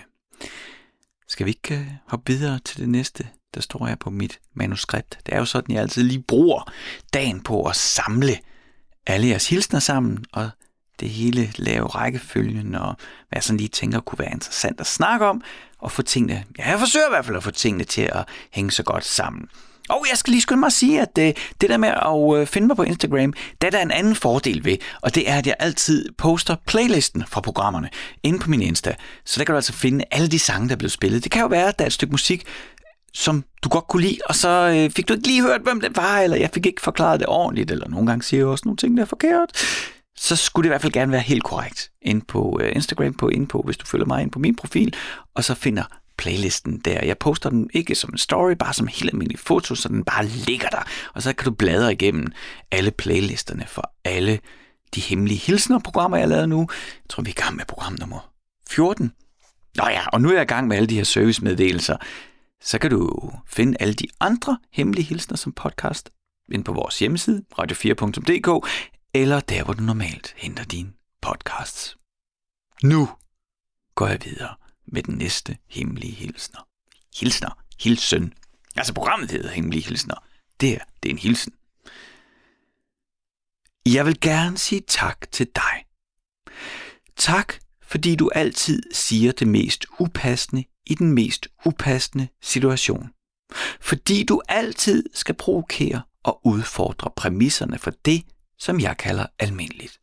[1.27, 5.19] Skal vi ikke øh, hoppe videre til det næste, der står jeg på mit manuskript?
[5.25, 6.71] Det er jo sådan, jeg altid lige bruger
[7.13, 8.37] dagen på at samle
[9.07, 10.49] alle jeres hilsner sammen, og
[10.99, 12.95] det hele lave rækkefølgen, og
[13.29, 15.41] hvad jeg sådan lige tænker kunne være interessant at snakke om,
[15.77, 18.71] og få tingene, ja, jeg forsøger i hvert fald at få tingene til at hænge
[18.71, 19.49] så godt sammen.
[19.89, 22.47] Og jeg skal lige skynde mig at sige, at det, det der med at øh,
[22.47, 25.47] finde mig på Instagram, det er der en anden fordel ved, og det er, at
[25.47, 27.89] jeg altid poster playlisten fra programmerne
[28.23, 28.95] inde på min Insta.
[29.25, 31.23] Så der kan du altså finde alle de sange, der er blevet spillet.
[31.23, 32.43] Det kan jo være, at der er et stykke musik,
[33.13, 35.95] som du godt kunne lide, og så øh, fik du ikke lige hørt, hvem det
[35.95, 38.77] var, eller jeg fik ikke forklaret det ordentligt, eller nogle gange siger jeg også nogle
[38.77, 39.51] ting, der er forkert.
[40.17, 41.89] så skulle det i hvert fald gerne være helt korrekt.
[42.01, 44.95] Ind på øh, Instagram, på ind på, hvis du følger mig ind på min profil,
[45.35, 45.83] og så finder
[46.23, 47.05] playlisten der.
[47.05, 50.25] Jeg poster den ikke som en story, bare som helt almindelig foto, så den bare
[50.25, 50.83] ligger der.
[51.13, 52.31] Og så kan du bladre igennem
[52.71, 54.39] alle playlisterne for alle
[54.95, 56.59] de hemmelige hilsner-programmer, jeg har lavet nu.
[56.79, 58.31] Jeg tror, vi er i gang med program nummer
[58.69, 59.11] 14.
[59.75, 61.97] Nå ja, og nu er jeg i gang med alle de her servicemeddelelser.
[62.61, 66.09] Så kan du finde alle de andre hemmelige hilsner som podcast
[66.51, 68.69] ind på vores hjemmeside, radio4.dk,
[69.13, 70.89] eller der, hvor du normalt henter dine
[71.21, 71.97] podcasts.
[72.83, 73.09] Nu
[73.95, 74.62] går jeg videre
[74.93, 76.67] med den næste hemmelige hilsner.
[77.19, 77.57] Hilsner.
[77.79, 78.33] Hilsen.
[78.75, 80.15] Altså programmet hedder Hemmelige Hilsner.
[80.59, 81.53] Det her, det er en hilsen.
[83.85, 85.85] Jeg vil gerne sige tak til dig.
[87.15, 93.09] Tak, fordi du altid siger det mest upassende i den mest upassende situation.
[93.81, 98.23] Fordi du altid skal provokere og udfordre præmisserne for det,
[98.57, 99.99] som jeg kalder almindeligt.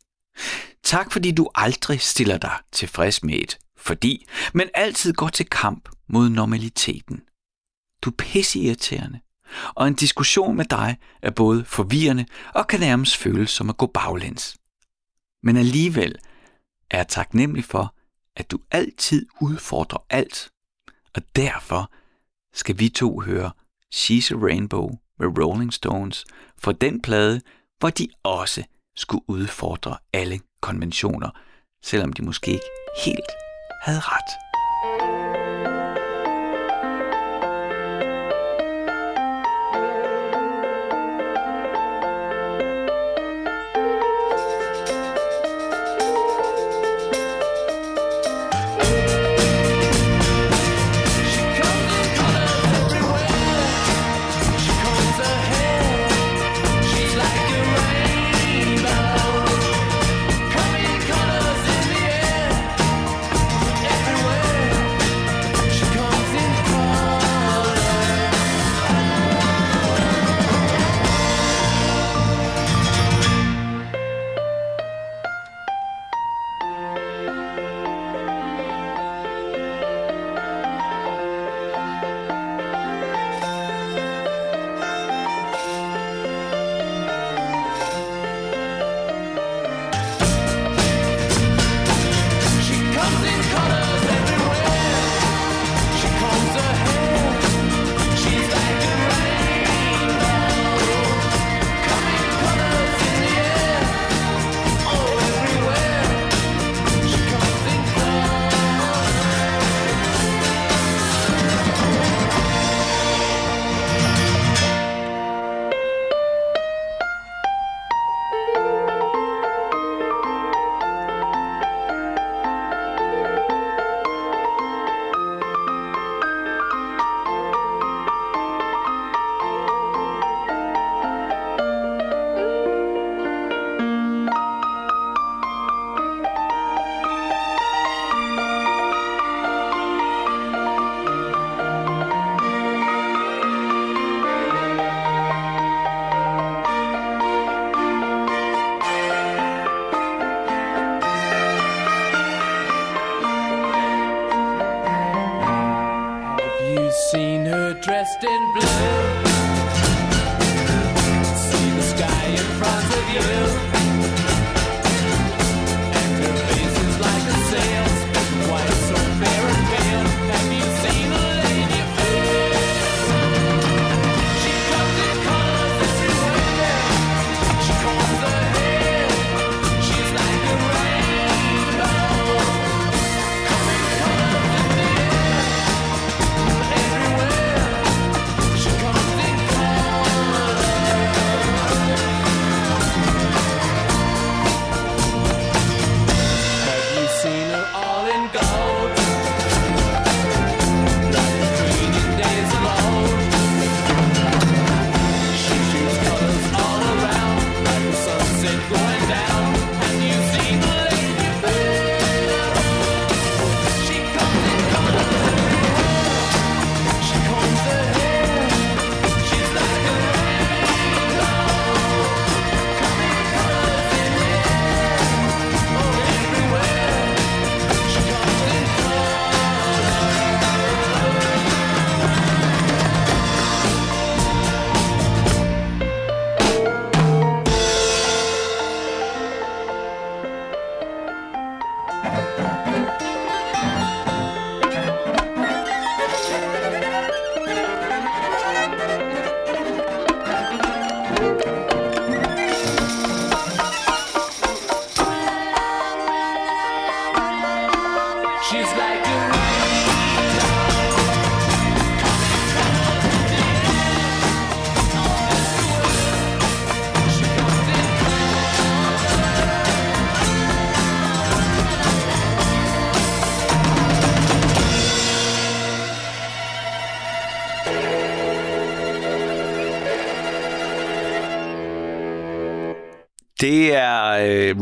[0.83, 5.89] Tak fordi du aldrig stiller dig tilfreds med et fordi, men altid går til kamp
[6.09, 7.23] mod normaliteten.
[8.03, 9.21] Du er pisseirriterende,
[9.75, 13.87] og en diskussion med dig er både forvirrende og kan nærmest føles som at gå
[13.87, 14.57] baglæns.
[15.43, 16.15] Men alligevel
[16.91, 17.95] er jeg taknemmelig for,
[18.37, 20.51] at du altid udfordrer alt,
[21.15, 21.93] og derfor
[22.53, 23.51] skal vi to høre
[23.95, 26.25] She's a Rainbow med Rolling Stones
[26.59, 27.41] for den plade,
[27.79, 28.65] hvor de også
[28.97, 31.31] skulle udfordre alle konventioner,
[31.83, 32.71] selvom de måske ikke
[33.05, 33.31] helt
[33.81, 34.50] havde ret.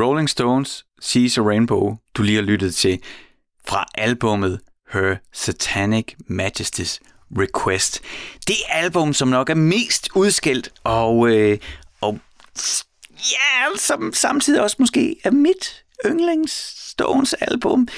[0.00, 2.98] Rolling Stones, Seas a Rainbow, du lige har lyttet til
[3.66, 4.60] fra albummet
[4.92, 6.98] Her Satanic Majesty's
[7.38, 8.00] Request.
[8.46, 11.58] Det album, som nok er mest udskilt, og, øh,
[12.00, 12.18] og
[13.08, 16.52] ja, som samtidig også måske er mit yndlings
[16.90, 17.88] Stones album.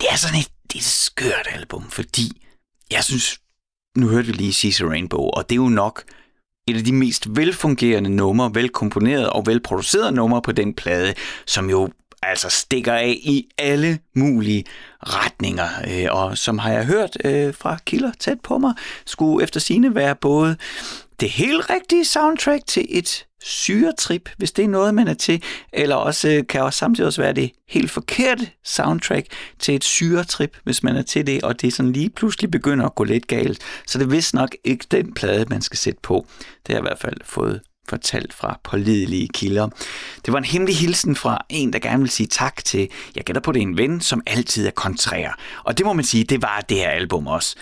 [0.00, 2.42] Det er sådan et, det er et skørt album, fordi
[2.90, 3.40] jeg synes,
[3.96, 4.52] nu hørte vi lige
[4.84, 6.04] a Rainbow, og det er jo nok
[6.66, 11.14] et af de mest velfungerende numre, velkomponerede og velproducerede numre på den plade,
[11.46, 11.88] som jo
[12.22, 14.64] altså stikker af i alle mulige
[15.00, 15.68] retninger.
[15.90, 18.74] Øh, og som har jeg hørt øh, fra kilder tæt på mig,
[19.06, 20.56] skulle efter sine være både
[21.20, 25.96] det helt rigtige soundtrack til et syretrip, hvis det er noget, man er til, eller
[25.96, 29.26] også øh, kan også samtidig også være det helt forkerte soundtrack
[29.58, 32.94] til et syretrip, hvis man er til det, og det sådan lige pludselig begynder at
[32.94, 33.58] gå lidt galt.
[33.86, 36.26] Så det er vist nok ikke den plade, man skal sætte på.
[36.38, 39.68] Det har jeg i hvert fald fået fortalt fra pålidelige kilder.
[40.24, 43.42] Det var en hemmelig hilsen fra en, der gerne vil sige tak til, jeg gætter
[43.42, 45.38] på det en ven, som altid er kontrær.
[45.64, 47.56] Og det må man sige, det var det her album også.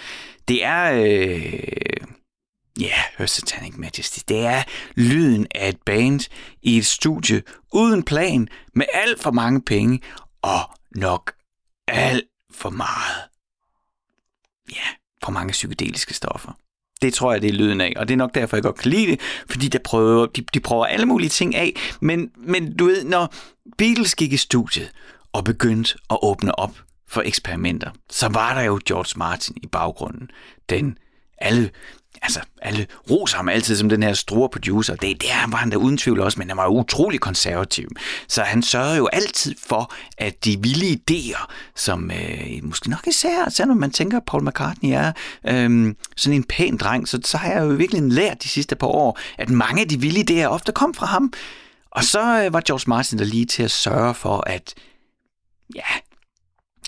[0.49, 0.93] Det er...
[0.93, 2.14] Øh,
[2.81, 4.19] Ja, yeah, Her Satanic Majesty.
[4.29, 4.63] Det er
[4.95, 6.21] lyden af et band
[6.63, 10.01] i et studie uden plan, med alt for mange penge
[10.43, 10.61] og
[10.97, 11.33] nok
[11.89, 13.23] alt for meget.
[14.71, 14.87] Ja,
[15.25, 16.53] for mange psykedeliske stoffer.
[17.03, 18.91] Det tror jeg, det er lyden af, og det er nok derfor, jeg godt kan
[18.91, 19.21] lide det,
[19.51, 23.35] fordi der prøver, de, de prøver alle mulige ting af, men, men du ved, når
[23.79, 24.91] Beatles gik i studiet
[25.33, 30.31] og begyndte at åbne op for eksperimenter, så var der jo George Martin i baggrunden.
[30.69, 30.99] Den
[31.39, 31.71] alle,
[32.25, 34.97] altså alle roser ham altid som den her store producer.
[34.97, 37.89] Det, det var han da uden tvivl også, men han var utrolig konservativ.
[38.29, 41.47] Så han sørgede jo altid for, at de vilde idéer,
[41.77, 45.13] som øh, måske nok især, selvom man tænker, at Paul McCartney er
[45.49, 48.87] øh, sådan en pæn dreng, så, så har jeg jo virkelig lært de sidste par
[48.87, 51.33] år, at mange af de vilde idéer ofte kom fra ham.
[51.91, 54.75] Og så øh, var George Martin der lige til at sørge for, at
[55.75, 55.85] ja,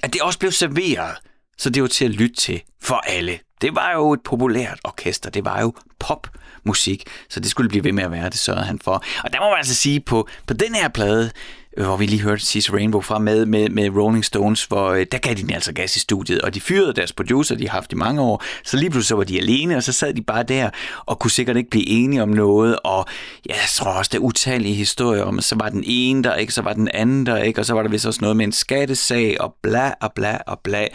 [0.03, 1.16] at det også blev serveret,
[1.59, 3.38] så det var til at lytte til for alle.
[3.61, 7.92] Det var jo et populært orkester, det var jo popmusik, så det skulle blive ved
[7.92, 9.04] med at være, det sørgede han for.
[9.24, 11.30] Og der må man altså sige, på, på den her plade,
[11.76, 15.06] Øh, hvor vi lige hørte sidste Rainbow fra med, med, med Rolling Stones, hvor øh,
[15.12, 17.76] der gav de den altså gas i studiet, og de fyrede deres producer, de har
[17.76, 20.22] haft i mange år, så lige pludselig så var de alene, og så sad de
[20.22, 20.70] bare der,
[21.06, 23.06] og kunne sikkert ikke blive enige om noget, og
[23.48, 26.52] ja, jeg tror også, der er utallige historier om, så var den ene der ikke,
[26.52, 28.52] så var den anden der ikke, og så var der vist også noget med en
[28.52, 30.86] skattesag, og bla, og bla, og bla,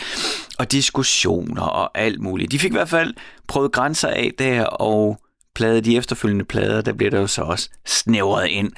[0.59, 2.51] og diskussioner, og alt muligt.
[2.51, 3.13] De fik i hvert fald
[3.47, 5.17] prøvet grænser af der, og
[5.55, 8.71] plade de efterfølgende plader, der bliver der jo så også snævret ind,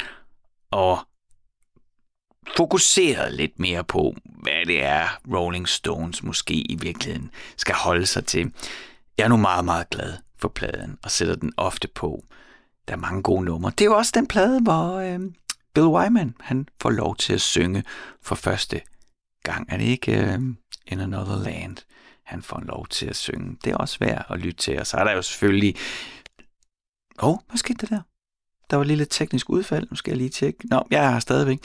[0.72, 1.00] og
[2.58, 8.26] fokuseret lidt mere på, hvad det er, Rolling Stones måske i virkeligheden skal holde sig
[8.26, 8.52] til.
[9.18, 12.24] Jeg er nu meget, meget glad for pladen, og sætter den ofte på.
[12.88, 13.72] Der er mange gode numre.
[13.72, 15.20] Det er jo også den plade, hvor øh,
[15.74, 17.84] Bill Wyman, han får lov til at synge
[18.22, 18.82] for første
[19.44, 19.68] gang.
[19.70, 20.40] Er det ikke øh,
[20.88, 21.78] In Another Land,
[22.24, 23.58] han får lov til at synge?
[23.64, 24.80] Det er også værd at lytte til.
[24.80, 25.76] Og så er der jo selvfølgelig...
[27.22, 28.02] Åh, oh, hvad skete der der?
[28.74, 29.88] Der var et lille teknisk udfald.
[29.92, 30.60] Nu skal jeg lige tjekke.
[30.64, 31.60] Nå, jeg er her stadigvæk.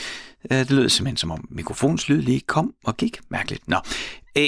[0.51, 3.21] Øh, det lød simpelthen som om mikrofonens lyd lige kom og gik.
[3.29, 3.69] Mærkeligt.
[3.69, 3.77] Nå,
[4.37, 4.43] øh,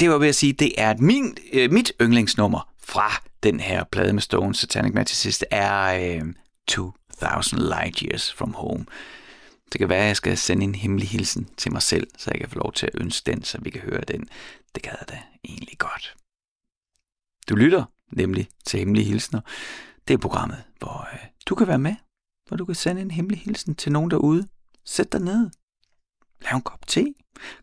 [0.00, 4.12] det var ved at sige, det er min, øh, mit yndlingsnummer fra den her plade
[4.12, 6.22] med Stone Satanic Magicist er øh,
[6.68, 8.86] 2000 Light Years From Home.
[9.72, 12.40] Det kan være, at jeg skal sende en hemmelig hilsen til mig selv, så jeg
[12.40, 14.28] kan få lov til at ønske den, så vi kan høre den.
[14.74, 16.14] Det gad jeg da egentlig godt.
[17.48, 19.40] Du lytter nemlig til Hemmelige Hilsner.
[20.08, 21.94] Det er programmet, hvor øh, du kan være med,
[22.46, 24.48] hvor du kan sende en hemmelig hilsen til nogen derude.
[24.84, 25.50] Sæt dig ned.
[26.40, 27.14] Lav en kop te.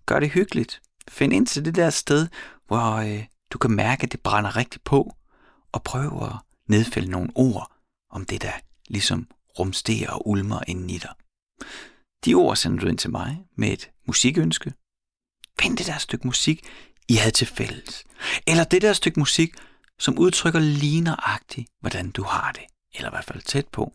[0.05, 0.81] Gør det hyggeligt.
[1.07, 2.27] Find ind til det der sted,
[2.67, 5.15] hvor øh, du kan mærke, at det brænder rigtigt på,
[5.71, 6.35] og prøv at
[6.67, 7.71] nedfælde nogle ord
[8.09, 8.51] om det, der
[8.87, 9.27] ligesom
[9.59, 11.13] rumsterer og ulmer inden i dig.
[12.25, 14.73] De ord sender du ind til mig med et musikønske.
[15.59, 16.67] Find det der stykke musik,
[17.07, 18.03] I havde til fælles.
[18.47, 19.53] Eller det der stykke musik,
[19.99, 22.63] som udtrykker lige nøjagtigt, hvordan du har det.
[22.95, 23.93] Eller i hvert fald tæt på.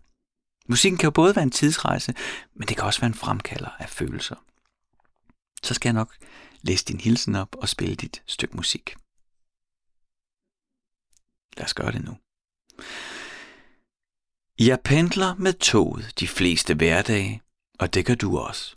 [0.68, 2.14] Musikken kan jo både være en tidsrejse,
[2.54, 4.36] men det kan også være en fremkalder af følelser.
[5.62, 6.16] så skal jeg nok
[6.62, 8.96] læse din hilsen op og spille dit stykke musik.
[11.56, 12.16] Lad os gøre det nu.
[14.58, 17.42] Jeg pendler med toget de fleste hverdage,
[17.78, 18.76] og det gør du også.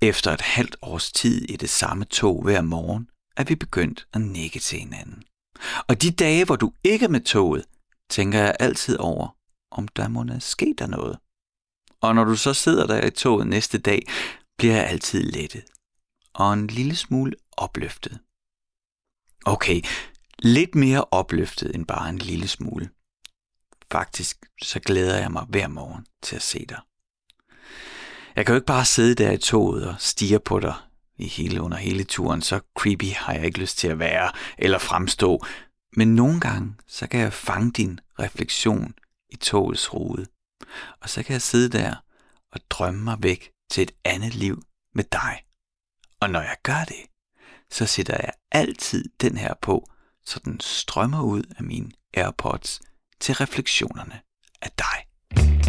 [0.00, 4.20] Efter et halvt års tid i det samme tog hver morgen, er vi begyndt at
[4.20, 5.24] nikke til hinanden.
[5.88, 7.64] Og de dage, hvor du ikke er med toget,
[8.10, 9.39] tænker jeg altid over,
[9.70, 11.18] om der må ske der noget.
[12.00, 14.02] Og når du så sidder der i toget næste dag,
[14.58, 15.64] bliver jeg altid lettet.
[16.34, 18.18] Og en lille smule opløftet.
[19.46, 19.82] Okay,
[20.38, 22.90] lidt mere opløftet end bare en lille smule.
[23.92, 26.80] Faktisk så glæder jeg mig hver morgen til at se dig.
[28.36, 30.74] Jeg kan jo ikke bare sidde der i toget og stige på dig
[31.18, 32.42] i hele under hele turen.
[32.42, 35.44] Så creepy har jeg ikke lyst til at være eller fremstå.
[35.96, 38.94] Men nogle gange, så kan jeg fange din refleksion
[39.32, 40.26] i togets rude.
[41.00, 41.94] Og så kan jeg sidde der
[42.52, 44.62] og drømme mig væk til et andet liv
[44.94, 45.44] med dig.
[46.20, 47.06] Og når jeg gør det,
[47.70, 49.90] så sætter jeg altid den her på,
[50.24, 52.80] så den strømmer ud af mine AirPods
[53.20, 54.20] til refleksionerne
[54.62, 55.59] af dig.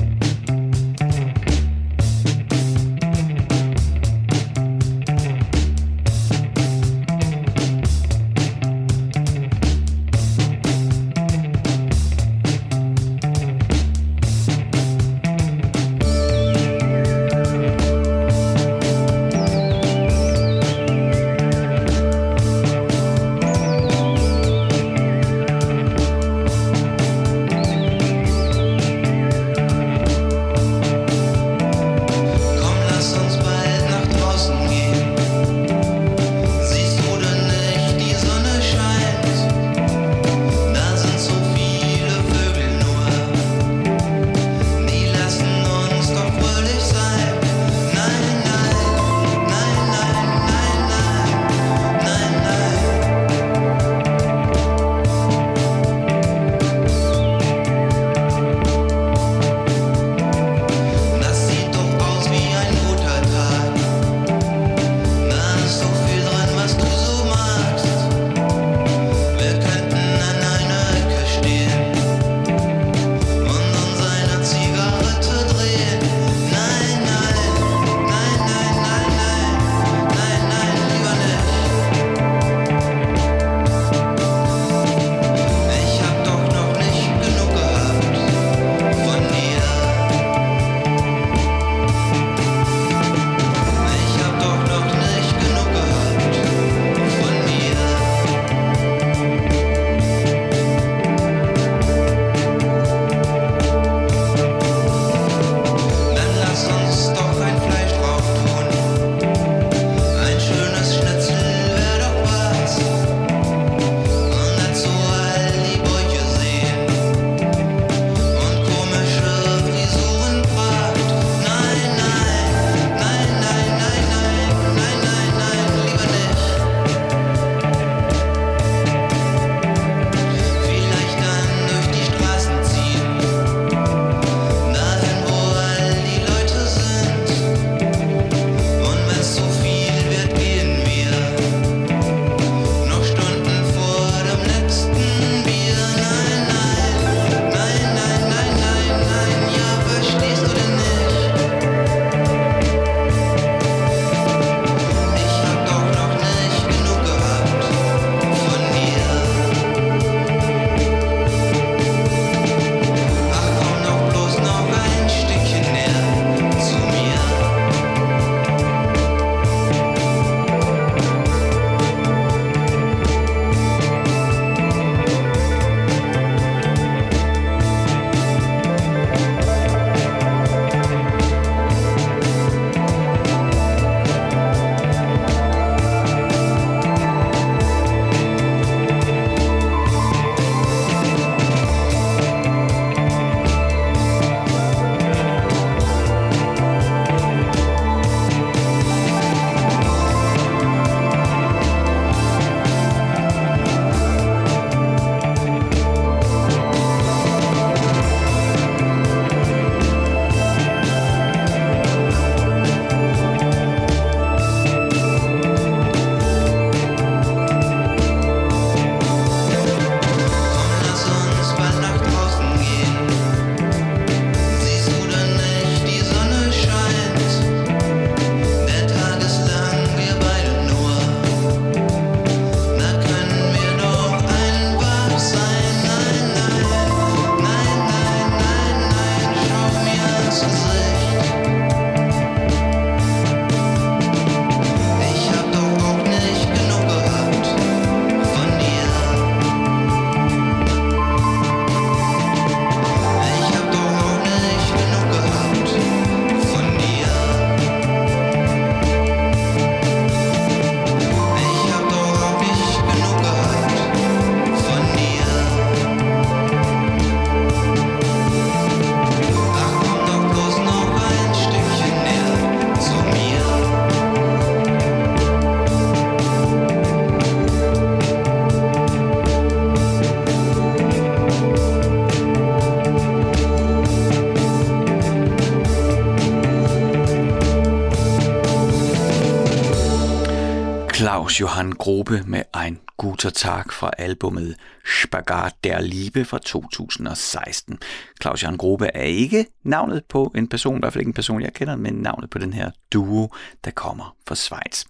[291.22, 294.56] Klaus Johan Grobe med Ein guter Tag fra albumet
[294.86, 297.80] Spagat der Liebe fra 2016.
[298.20, 301.42] Klaus Johan Grobe er ikke navnet på en person, i hvert fald ikke en person,
[301.42, 303.30] jeg kender, men navnet på den her duo,
[303.64, 304.84] der kommer fra Schweiz.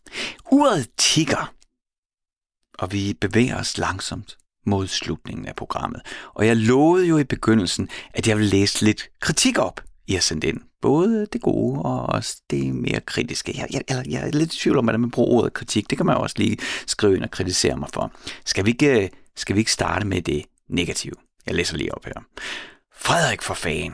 [0.52, 1.54] Uret tigger,
[2.80, 6.02] og vi bevæger os langsomt mod slutningen af programmet.
[6.34, 9.82] Og jeg lovede jo i begyndelsen, at jeg ville læse lidt kritik op,
[10.12, 10.58] i har sendt ind.
[10.82, 13.54] Både det gode og også det mere kritiske.
[13.58, 15.90] Jeg, jeg, eller jeg er lidt i tvivl om, hvordan man bruger ordet kritik.
[15.90, 16.58] Det kan man jo også lige
[16.88, 18.12] skrive ind og kritisere mig for.
[18.46, 21.14] Skal vi ikke, øh, skal vi ikke starte med det negative?
[21.46, 22.14] Jeg læser lige op her.
[22.96, 23.94] Frederik for fan.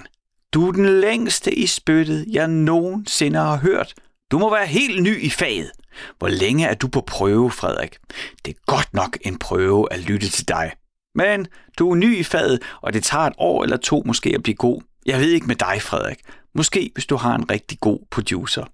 [0.53, 3.93] Du er den længste i spyttet, jeg nogensinde har hørt.
[4.31, 5.71] Du må være helt ny i faget.
[6.17, 7.97] Hvor længe er du på prøve, Frederik?
[8.45, 10.71] Det er godt nok en prøve at lytte til dig.
[11.15, 11.47] Men
[11.79, 14.55] du er ny i faget, og det tager et år eller to måske at blive
[14.55, 14.81] god.
[15.07, 16.19] Jeg ved ikke med dig, Frederik.
[16.53, 18.65] Måske hvis du har en rigtig god producer.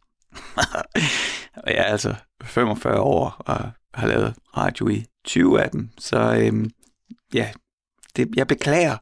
[1.56, 6.36] og jeg er altså 45 år og har lavet radio i 20 af dem, så
[6.40, 6.72] øhm,
[7.34, 7.52] ja,
[8.16, 8.98] det, jeg beklager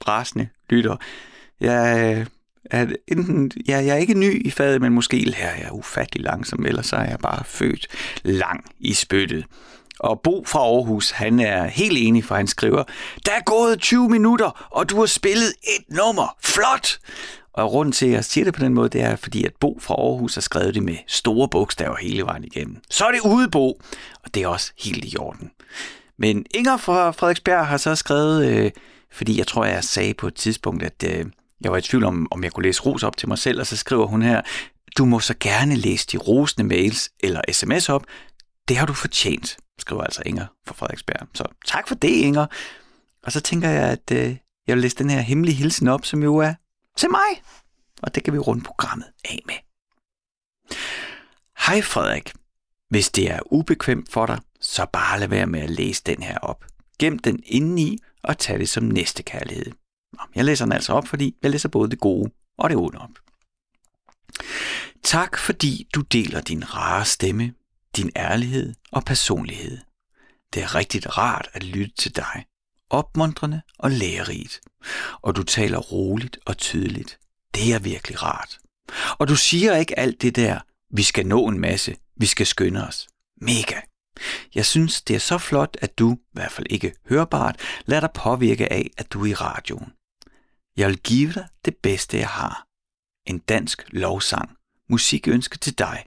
[0.00, 0.96] brasende lytter.
[1.60, 2.26] Jeg øh,
[2.64, 6.66] er enten, ja, jeg er ikke ny i faget, men måske lærer jeg ufattelig langsomt,
[6.66, 7.86] eller så er jeg bare født
[8.24, 9.46] lang i spyttet.
[10.00, 12.84] Og Bo fra Aarhus, han er helt enig, for han skriver,
[13.26, 16.36] der er gået 20 minutter, og du har spillet et nummer.
[16.44, 16.98] Flot!
[17.52, 19.78] Og rundt til, at jeg siger det på den måde, det er, fordi at Bo
[19.80, 22.76] fra Aarhus har skrevet det med store bogstaver hele vejen igennem.
[22.90, 23.68] Så er det ude, Bo!
[24.24, 25.50] Og det er også helt i orden.
[26.18, 28.70] Men Inger fra Frederiksberg har så skrevet, øh,
[29.12, 31.26] fordi jeg tror, jeg sagde på et tidspunkt, at øh,
[31.60, 33.66] jeg var i tvivl om, om jeg kunne læse ros op til mig selv, og
[33.66, 34.40] så skriver hun her,
[34.98, 38.04] du må så gerne læse de rosende mails eller sms op.
[38.68, 41.28] Det har du fortjent, skriver altså Inger fra Frederiksberg.
[41.34, 42.46] Så tak for det, Inger.
[43.22, 46.22] Og så tænker jeg, at øh, jeg vil læse den her hemmelige hilsen op, som
[46.22, 46.54] jo er
[46.96, 47.42] til mig.
[48.02, 49.54] Og det kan vi runde programmet af med.
[51.66, 52.32] Hej Frederik.
[52.88, 56.38] Hvis det er ubekvemt for dig, så bare lad være med at læse den her
[56.38, 56.64] op.
[56.98, 59.72] Gem den indeni og tag det som næste kærlighed.
[60.34, 63.10] Jeg læser den altså op, fordi jeg læser både det gode og det onde op.
[65.02, 67.54] Tak fordi du deler din rare stemme,
[67.96, 69.78] din ærlighed og personlighed.
[70.54, 72.46] Det er rigtig rart at lytte til dig.
[72.90, 74.60] Opmuntrende og lærerigt.
[75.22, 77.18] Og du taler roligt og tydeligt.
[77.54, 78.58] Det er virkelig rart.
[79.18, 82.86] Og du siger ikke alt det der, vi skal nå en masse, vi skal skynde
[82.86, 83.08] os.
[83.40, 83.80] Mega.
[84.54, 88.10] Jeg synes, det er så flot, at du, i hvert fald ikke hørbart, lader dig
[88.14, 89.92] påvirke af, at du er i radioen.
[90.76, 92.66] Jeg vil give dig det bedste, jeg har.
[93.26, 94.56] En dansk lovsang.
[94.88, 96.04] Musikønske til dig.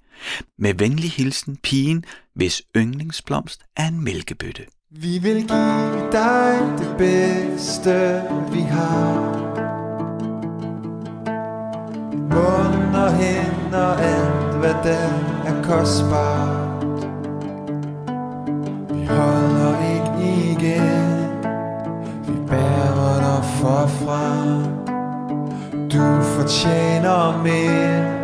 [0.58, 2.06] Med venlig hilsen pigen,
[2.36, 4.66] hvis yndlingsblomst er en mælkebøtte.
[4.92, 8.22] Vi vil give dig det bedste,
[8.54, 9.40] vi har.
[12.12, 15.10] Mund og hænder, alt hvad der
[15.46, 16.94] er kostbart.
[18.94, 21.20] Vi holder ikke igen,
[22.28, 24.26] vi bærer dig forfra.
[25.94, 28.19] Du fortjener mere,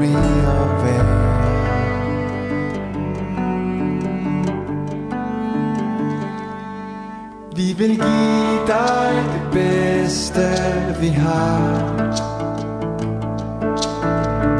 [0.00, 1.30] er mere værd.
[7.56, 10.42] Vi vil give dig det bedste,
[11.00, 11.60] vi har.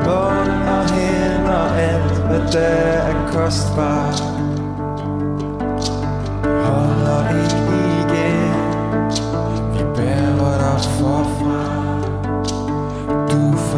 [0.05, 4.23] Mund og hænder, alt hvad der er kostbart.
[6.65, 7.70] Holder ikke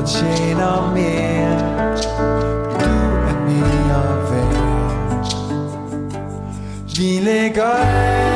[0.02, 1.58] Du fortjener mere,
[2.80, 2.94] du
[3.28, 5.24] er mere værd.
[6.96, 8.31] Vi lægger alt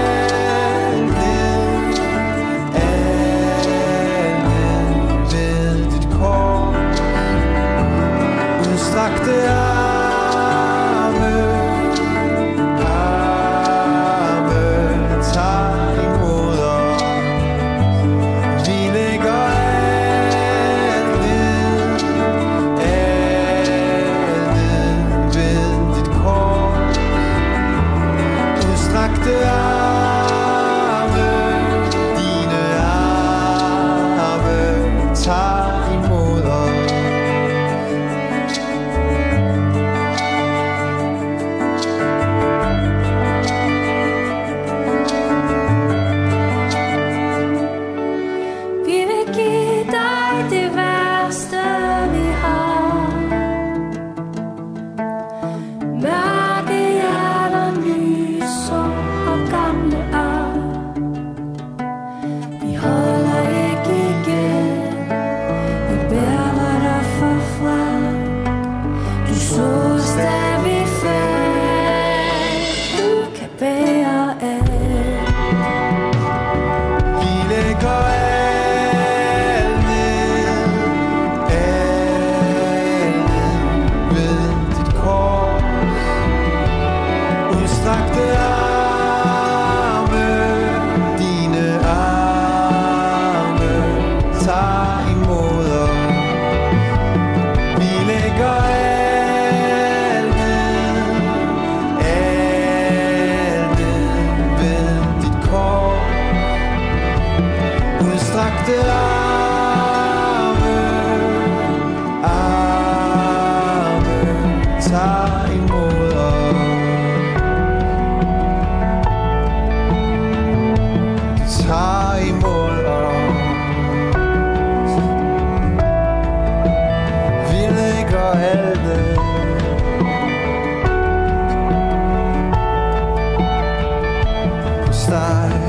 [135.08, 135.65] Hos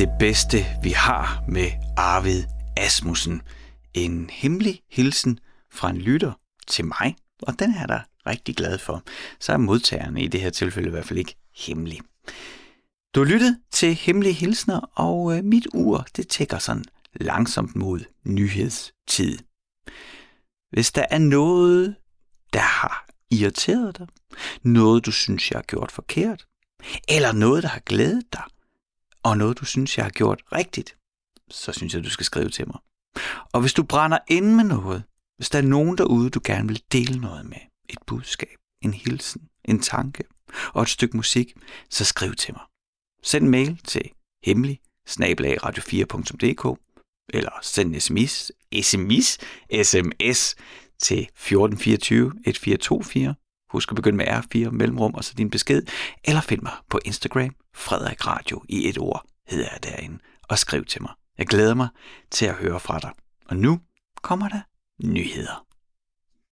[0.00, 2.44] det bedste, vi har med Arvid
[2.76, 3.42] Asmussen.
[3.94, 5.40] En hemmelig hilsen
[5.72, 6.32] fra en lytter
[6.66, 9.02] til mig, og den er der rigtig glad for.
[9.40, 12.00] Så er modtagerne i det her tilfælde i hvert fald ikke hemmelig.
[13.14, 16.84] Du har lyttet til Hemmelige Hilsner, og øh, mit ur, det tækker sådan
[17.14, 19.38] langsomt mod nyhedstid.
[20.70, 21.96] Hvis der er noget,
[22.52, 24.06] der har irriteret dig,
[24.62, 26.46] noget du synes, jeg har gjort forkert,
[27.08, 28.42] eller noget, der har glædet dig,
[29.22, 30.96] og noget, du synes, jeg har gjort rigtigt,
[31.50, 32.78] så synes jeg, du skal skrive til mig.
[33.52, 35.02] Og hvis du brænder ind med noget,
[35.36, 37.58] hvis der er nogen derude, du gerne vil dele noget med,
[37.88, 40.24] et budskab, en hilsen, en tanke
[40.74, 41.54] og et stykke musik,
[41.90, 42.62] så skriv til mig.
[43.22, 44.10] Send en mail til
[44.44, 46.80] hemmelig radio4.dk
[47.34, 48.52] eller send en sms,
[48.82, 49.38] sms,
[49.82, 50.54] sms
[50.98, 53.34] til 1424 1424.
[53.70, 55.82] Husk at begynde med R4 mellemrum og så din besked,
[56.24, 60.84] eller find mig på Instagram, Frederik Radio i et ord, hedder jeg derinde, og skriv
[60.84, 61.12] til mig.
[61.38, 61.88] Jeg glæder mig
[62.30, 63.10] til at høre fra dig.
[63.46, 63.80] Og nu
[64.22, 64.60] kommer der
[65.04, 65.69] nyheder.